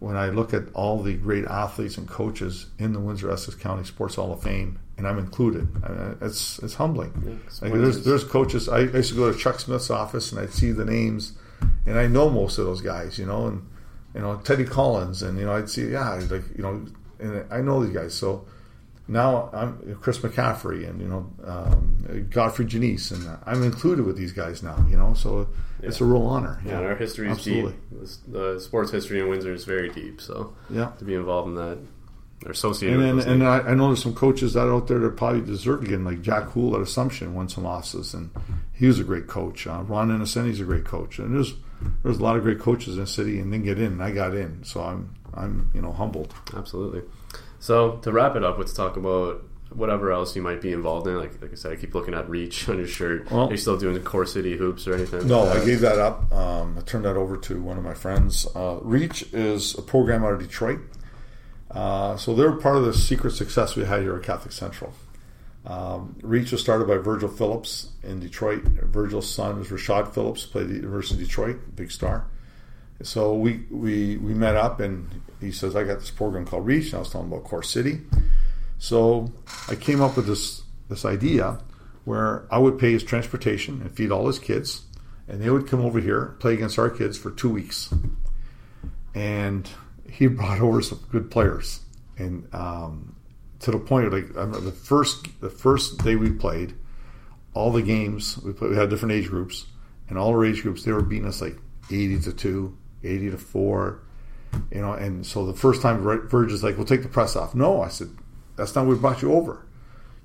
[0.00, 3.84] when I look at all the great athletes and coaches in the Windsor Essex County
[3.84, 5.68] Sports Hall of Fame, and I'm included.
[6.22, 7.12] It's it's humbling.
[7.24, 8.68] Yeah, like there's there's coaches.
[8.68, 11.34] I used to go to Chuck Smith's office and I'd see the names,
[11.86, 13.68] and I know most of those guys, you know, and
[14.14, 16.86] you know Teddy Collins, and you know I'd see yeah, like you know,
[17.18, 18.14] and I know these guys.
[18.14, 18.46] So
[19.06, 24.32] now I'm Chris McCaffrey and you know um, Godfrey Janice, and I'm included with these
[24.32, 24.82] guys now.
[24.88, 25.46] You know, so
[25.82, 25.88] yeah.
[25.88, 26.60] it's a real honor.
[26.64, 27.72] Yeah, yeah our history is Absolutely.
[27.72, 28.08] deep.
[28.28, 30.20] The sports history in Windsor is very deep.
[30.20, 31.78] So yeah, to be involved in that.
[32.46, 35.14] Or associated and, and, and I, I, know there's some coaches that out there that
[35.14, 38.30] probably deserve again, like Jack Hool at Assumption won some losses, and
[38.72, 39.66] he was a great coach.
[39.66, 41.52] Uh, Ron Innocenti's a great coach, and there's
[42.02, 43.92] there's a lot of great coaches in the city, and didn't get in.
[43.92, 46.32] And I got in, so I'm I'm you know humbled.
[46.56, 47.02] Absolutely.
[47.58, 49.44] So to wrap it up, let's talk about
[49.74, 51.16] whatever else you might be involved in.
[51.16, 53.30] Like, like I said, I keep looking at Reach on your shirt.
[53.30, 55.26] Well, Are you still doing the Core City hoops or anything?
[55.26, 56.32] No, I gave that up.
[56.32, 58.46] Um, I turned that over to one of my friends.
[58.54, 60.80] Uh, Reach is a program out of Detroit.
[61.70, 64.92] Uh, so they're part of the secret success we had here at Catholic Central.
[65.64, 68.62] Um, Reach was started by Virgil Phillips in Detroit.
[68.64, 72.26] Virgil's son was Rashad Phillips, played at the University of Detroit, big star.
[73.02, 75.08] So we, we, we met up and
[75.40, 76.86] he says, I got this program called Reach.
[76.86, 78.00] And I was telling him about Core City.
[78.80, 79.32] So
[79.68, 81.60] I came up with this, this idea
[82.04, 84.82] where I would pay his transportation and feed all his kids.
[85.28, 87.94] And they would come over here, play against our kids for two weeks.
[89.14, 89.70] And
[90.10, 91.80] he brought over some good players.
[92.18, 93.14] And um,
[93.60, 96.74] to the point like the first the first day we played,
[97.54, 99.66] all the games we played, we had different age groups,
[100.08, 101.56] and all our age groups they were beating us like
[101.90, 104.02] eighty to two, 80 to 4
[104.72, 107.54] you know and so the first time Verge is like we'll take the press off
[107.54, 108.08] no I said
[108.60, 109.66] that's not what we brought you over.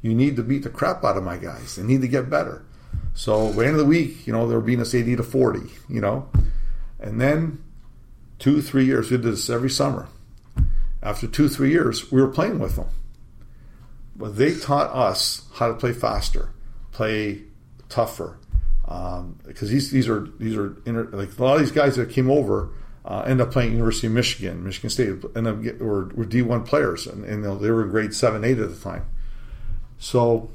[0.02, 1.76] You need to beat the crap out of my guys.
[1.76, 2.66] They need to get better.
[3.14, 5.24] So at the end of the week you know they were beating us 80 to
[5.24, 5.60] 40
[5.90, 6.30] you know?
[7.00, 7.64] And then
[8.40, 10.08] two three years we did this every summer.
[11.02, 12.88] After two three years we were playing with them.
[14.16, 16.50] But they taught us how to play faster
[16.92, 17.42] play
[17.90, 18.40] tougher
[18.88, 22.10] um, because these these are these are inter, like a lot of these guys that
[22.10, 22.70] came over
[23.06, 25.22] uh, end up playing University of Michigan, Michigan State,
[25.64, 28.70] get, were, were D one players, and, and they were in grade seven, eight at
[28.70, 29.06] the time.
[30.00, 30.50] So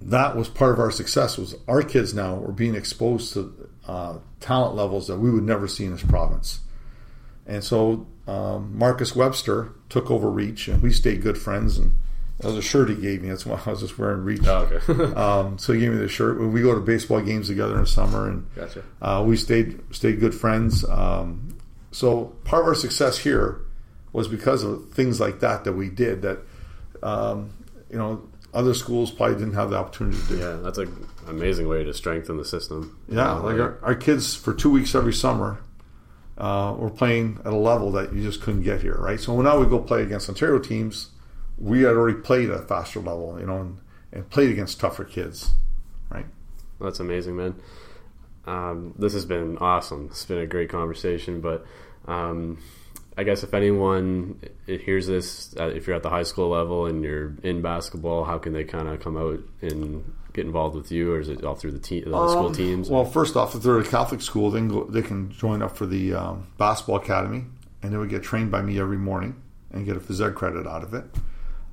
[0.00, 1.36] that was part of our success.
[1.36, 5.68] Was our kids now were being exposed to uh, talent levels that we would never
[5.68, 6.60] see in this province,
[7.46, 11.92] and so um, Marcus Webster took over Reach, and we stayed good friends and
[12.38, 13.28] that was a shirt he gave me.
[13.28, 14.46] That's why I was just wearing Reach.
[14.46, 15.14] Oh, okay.
[15.14, 16.40] um, so he gave me the shirt.
[16.40, 18.82] We go to baseball games together in the summer, and gotcha.
[19.00, 20.84] uh, we stayed stayed good friends.
[20.88, 21.56] Um,
[21.92, 23.60] so part of our success here
[24.12, 26.22] was because of things like that that we did.
[26.22, 26.38] That
[27.02, 27.52] um,
[27.88, 30.38] you know other schools probably didn't have the opportunity to do.
[30.38, 32.98] Yeah, that's an amazing way to strengthen the system.
[33.08, 35.58] Yeah, like our, our, kids for two weeks every summer
[36.36, 39.20] uh, were playing at a level that you just couldn't get here, right?
[39.20, 41.10] So now we go play against Ontario teams
[41.58, 43.78] we had already played at a faster level, you know, and,
[44.12, 45.52] and played against tougher kids,
[46.10, 46.26] right?
[46.80, 47.54] That's amazing, man.
[48.46, 50.08] Um, this has been awesome.
[50.10, 51.64] It's been a great conversation, but
[52.06, 52.58] um,
[53.16, 57.02] I guess if anyone hears this, uh, if you're at the high school level and
[57.02, 61.12] you're in basketball, how can they kind of come out and get involved with you,
[61.12, 62.90] or is it all through the, te- the um, school teams?
[62.90, 65.76] Well, first off, if they're at a Catholic school, then go, they can join up
[65.76, 67.44] for the um, basketball academy,
[67.82, 69.40] and they would get trained by me every morning
[69.70, 71.04] and get a phys ed credit out of it.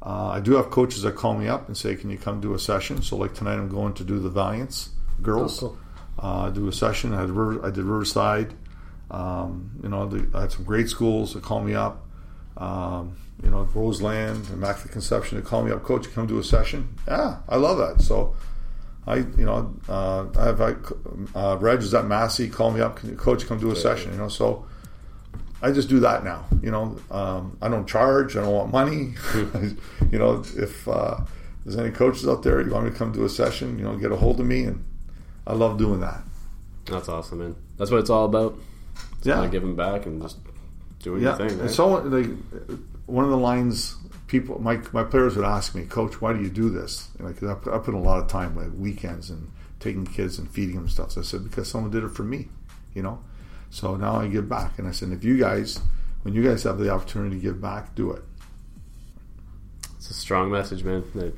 [0.04, 2.54] Uh, I do have coaches that call me up and say, "Can you come do
[2.54, 4.90] a session?" So, like tonight, I'm going to do the Valiants
[5.22, 5.62] girls.
[5.62, 5.78] Oh, cool.
[6.20, 7.14] uh, do a session.
[7.14, 8.54] I did, River, I did Riverside.
[9.12, 12.06] Um, you know, the, I had some great schools that call me up.
[12.58, 16.96] Um, you know, Roseland, Immaculate Conception, they call me up, coach, come do a session.
[17.08, 18.04] Yeah, I love that.
[18.04, 18.36] So,
[19.08, 20.62] I, you know, uh, I have
[21.36, 24.12] uh, Reg is at Massey, call me up, coach, come do a session.
[24.12, 24.66] You know, so
[25.62, 26.46] I just do that now.
[26.62, 29.14] You know, um, I don't charge, I don't want money.
[30.12, 31.20] you know, if uh,
[31.64, 33.96] there's any coaches out there, you want me to come do a session, you know,
[33.96, 34.84] get a hold of me, and
[35.46, 36.22] I love doing that.
[36.86, 37.56] That's awesome, man.
[37.78, 38.58] That's what it's all about.
[39.18, 40.38] It's yeah, giving back and just
[41.00, 41.38] doing yeah.
[41.38, 41.60] your thing.
[41.60, 41.70] Right?
[41.70, 42.28] So, like,
[43.06, 43.96] one of the lines
[44.28, 47.10] people, my my players would ask me, Coach, why do you do this?
[47.20, 50.50] Like, I put, I put a lot of time, like weekends, and taking kids and
[50.50, 51.12] feeding them stuff.
[51.12, 52.48] So I said, because someone did it for me,
[52.94, 53.20] you know.
[53.72, 55.80] So now I give back, and I said, if you guys,
[56.24, 58.22] when you guys have the opportunity to give back, do it.
[59.96, 61.06] It's a strong message, man.
[61.16, 61.36] It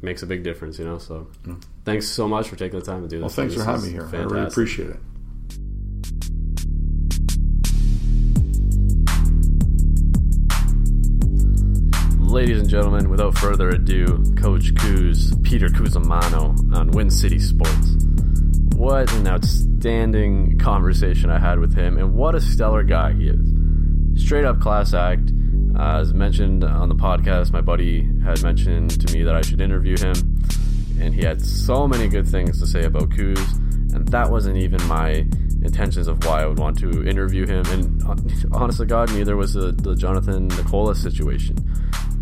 [0.00, 0.96] makes a big difference, you know.
[0.96, 1.62] So, mm.
[1.84, 3.22] thanks so much for taking the time to do this.
[3.22, 4.00] Well, thanks this for having me here.
[4.00, 4.30] Fantastic.
[4.30, 5.00] I really appreciate it.
[12.32, 14.06] ladies and gentlemen, without further ado,
[14.38, 17.94] Coach Cus, Peter Cusumano on Win City Sports.
[18.74, 19.71] What an outstanding
[20.58, 24.22] conversation I had with him, and what a stellar guy he is.
[24.22, 25.32] Straight up class act.
[25.74, 29.60] Uh, as mentioned on the podcast, my buddy had mentioned to me that I should
[29.60, 30.14] interview him,
[31.00, 33.52] and he had so many good things to say about Cus,
[33.94, 35.26] and that wasn't even my
[35.62, 37.64] intentions of why I would want to interview him.
[37.66, 38.16] And uh,
[38.52, 41.56] honestly, God, neither was the, the Jonathan Nicola situation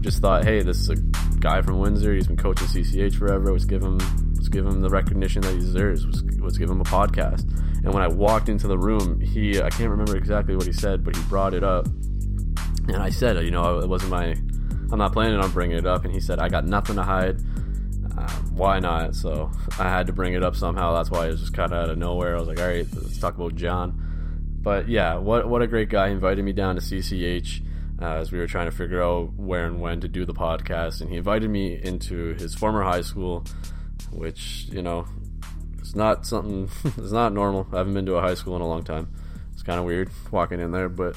[0.01, 0.97] just thought, hey, this is a
[1.41, 2.15] guy from Windsor.
[2.15, 3.53] He's been coaching CCH forever.
[3.53, 3.99] Let's give him
[4.41, 6.07] let's give him the recognition that he deserves.
[6.07, 7.43] Let's, let's give him a podcast.
[7.85, 11.05] And when I walked into the room, he I can't remember exactly what he said,
[11.05, 11.87] but he brought it up,
[12.89, 14.35] and I said, you know, it wasn't my
[14.91, 16.07] I'm not planning on bringing it up.
[16.07, 17.37] And he said, I got nothing to hide.
[18.17, 19.15] Uh, why not?
[19.15, 20.95] So I had to bring it up somehow.
[20.95, 22.35] That's why it was just kind of out of nowhere.
[22.35, 24.07] I was like, all right, let's talk about John.
[24.63, 26.09] But yeah, what what a great guy.
[26.09, 27.63] He invited me down to CCH
[28.01, 31.03] uh, as we were trying to figure out where and when to do the podcast.
[31.03, 33.45] And he invited me into his former high school,
[34.13, 35.07] which, you know,
[35.79, 37.67] it's not something, it's not normal.
[37.73, 39.13] I haven't been to a high school in a long time.
[39.53, 41.17] It's kind of weird walking in there, but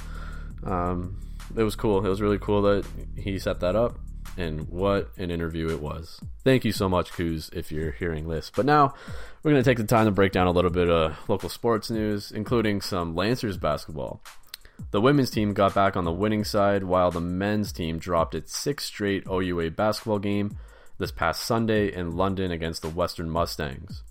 [0.63, 1.19] um,
[1.55, 2.05] it was cool.
[2.05, 2.85] It was really cool that
[3.15, 3.97] he set that up.
[4.35, 6.19] And what an interview it was.
[6.43, 8.51] Thank you so much, Cus, if you're hearing this.
[8.53, 8.95] But now
[9.43, 11.91] we're going to take the time to break down a little bit of local sports
[11.91, 14.23] news, including some Lancers basketball.
[14.89, 18.57] The women's team got back on the winning side while the men's team dropped its
[18.57, 20.57] sixth straight OUA basketball game
[20.97, 24.03] this past Sunday in London against the Western Mustangs.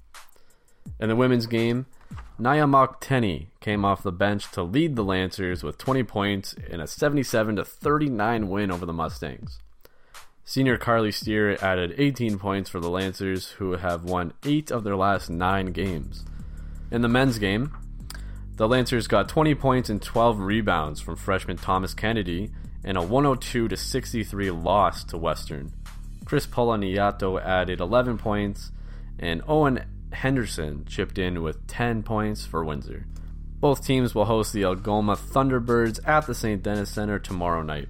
[1.01, 1.87] In the women's game,
[2.39, 6.87] Naya Mokteni came off the bench to lead the Lancers with 20 points in a
[6.87, 9.61] 77 39 win over the Mustangs.
[10.45, 14.97] Senior Carly Steer added 18 points for the Lancers, who have won 8 of their
[14.97, 16.25] last 9 games.
[16.91, 17.73] In the men's game,
[18.57, 22.51] the Lancers got 20 points and 12 rebounds from freshman Thomas Kennedy
[22.85, 25.73] in a 102 63 loss to Western.
[26.33, 28.73] Chris Poloniato added 11 points,
[29.19, 33.05] and Owen Henderson chipped in with 10 points for Windsor.
[33.61, 36.63] Both teams will host the Algoma Thunderbirds at the St.
[36.63, 37.89] Denis Center tomorrow night.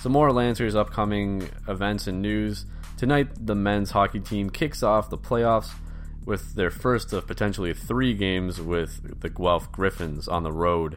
[0.00, 2.64] Some more Lancers upcoming events and news.
[2.96, 5.72] Tonight, the men's hockey team kicks off the playoffs
[6.24, 10.96] with their first of potentially three games with the Guelph Gryphons on the road.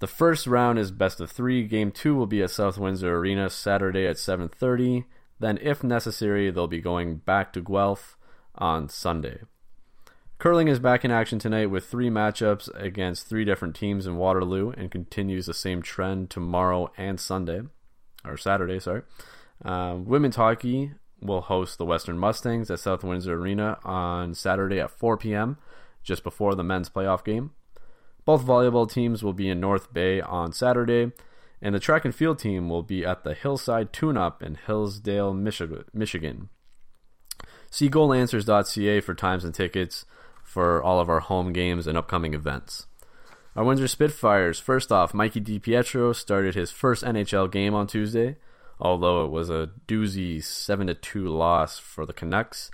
[0.00, 1.64] The first round is best of three.
[1.64, 5.06] Game two will be at South Windsor Arena Saturday at 7:30.
[5.42, 8.16] Then, if necessary, they'll be going back to Guelph
[8.54, 9.40] on Sunday.
[10.38, 14.70] Curling is back in action tonight with three matchups against three different teams in Waterloo
[14.70, 17.62] and continues the same trend tomorrow and Sunday,
[18.24, 19.02] or Saturday, sorry.
[19.64, 24.92] Uh, women's hockey will host the Western Mustangs at South Windsor Arena on Saturday at
[24.92, 25.58] 4 p.m.,
[26.04, 27.50] just before the men's playoff game.
[28.24, 31.10] Both volleyball teams will be in North Bay on Saturday,
[31.62, 35.32] and the track and field team will be at the Hillsdale Tune Up in Hillsdale,
[35.32, 36.48] Michigan.
[37.70, 40.04] See golancers.ca for times and tickets
[40.44, 42.86] for all of our home games and upcoming events.
[43.56, 48.36] Our Windsor Spitfires, first off, Mikey DiPietro started his first NHL game on Tuesday
[48.82, 52.70] although it was a doozy 7 to 2 loss for the Canucks.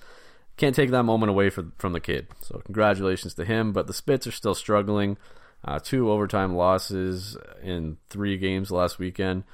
[0.57, 2.26] Can't take that moment away for, from the kid.
[2.41, 5.18] So, congratulations to him, but the Spits are still struggling.
[5.65, 9.45] Uh, two overtime losses in three games last weekend.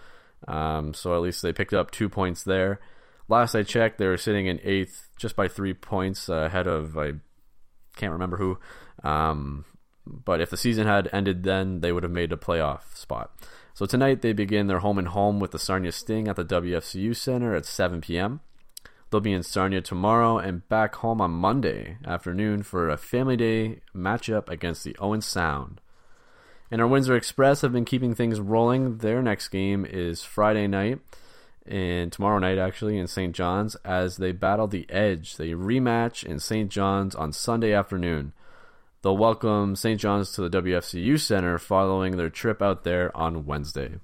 [0.47, 2.81] Um, so at least they picked up two points there.
[3.29, 6.99] Last I checked, they were sitting in eighth just by three points uh, ahead of,
[6.99, 7.13] I
[7.97, 8.59] can't remember who.
[9.03, 9.65] Um,
[10.07, 13.31] but if the season had ended then, they would have made a playoff spot.
[13.73, 17.17] So tonight they begin their home and home with the Sarnia Sting at the WFCU
[17.17, 18.41] Center at 7 p.m.
[19.11, 23.81] They'll be in Sarnia tomorrow and back home on Monday afternoon for a family day
[23.95, 25.81] matchup against the Owen Sound.
[26.75, 28.99] And our Windsor Express have been keeping things rolling.
[28.99, 30.99] Their next game is Friday night
[31.64, 33.33] and tomorrow night actually in St.
[33.33, 35.37] John's as they battle the Edge.
[35.37, 36.68] They rematch in St.
[36.68, 38.33] John's on Sunday afternoon.
[39.03, 40.01] They'll welcome St.
[40.01, 44.01] John's to the WFCU Center following their trip out there on Wednesday.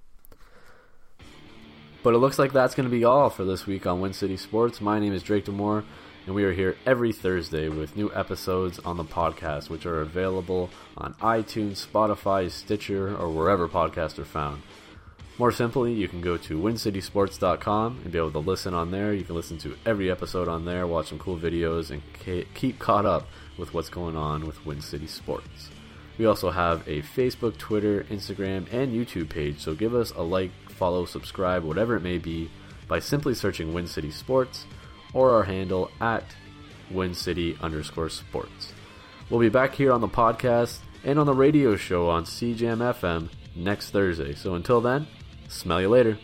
[2.05, 4.37] But it looks like that's going to be all for this week on Win City
[4.37, 4.81] Sports.
[4.81, 5.83] My name is Drake Demore,
[6.31, 10.71] and we are here every Thursday with new episodes on the podcast, which are available
[10.97, 14.63] on iTunes, Spotify, Stitcher, or wherever podcasts are found.
[15.39, 19.13] More simply, you can go to wincitysports.com and be able to listen on there.
[19.13, 22.01] You can listen to every episode on there, watch some cool videos, and
[22.55, 23.27] keep caught up
[23.59, 25.71] with what's going on with Win City Sports.
[26.17, 30.53] We also have a Facebook, Twitter, Instagram, and YouTube page, so give us a like,
[30.69, 32.53] follow, subscribe, whatever it may be,
[32.87, 34.67] by simply searching Win City Sports
[35.13, 36.25] or our handle at
[36.91, 38.73] Win City underscore sports.
[39.29, 43.29] We'll be back here on the podcast and on the radio show on CJAM FM
[43.55, 44.35] next Thursday.
[44.35, 45.07] So until then,
[45.51, 46.17] Smell you later.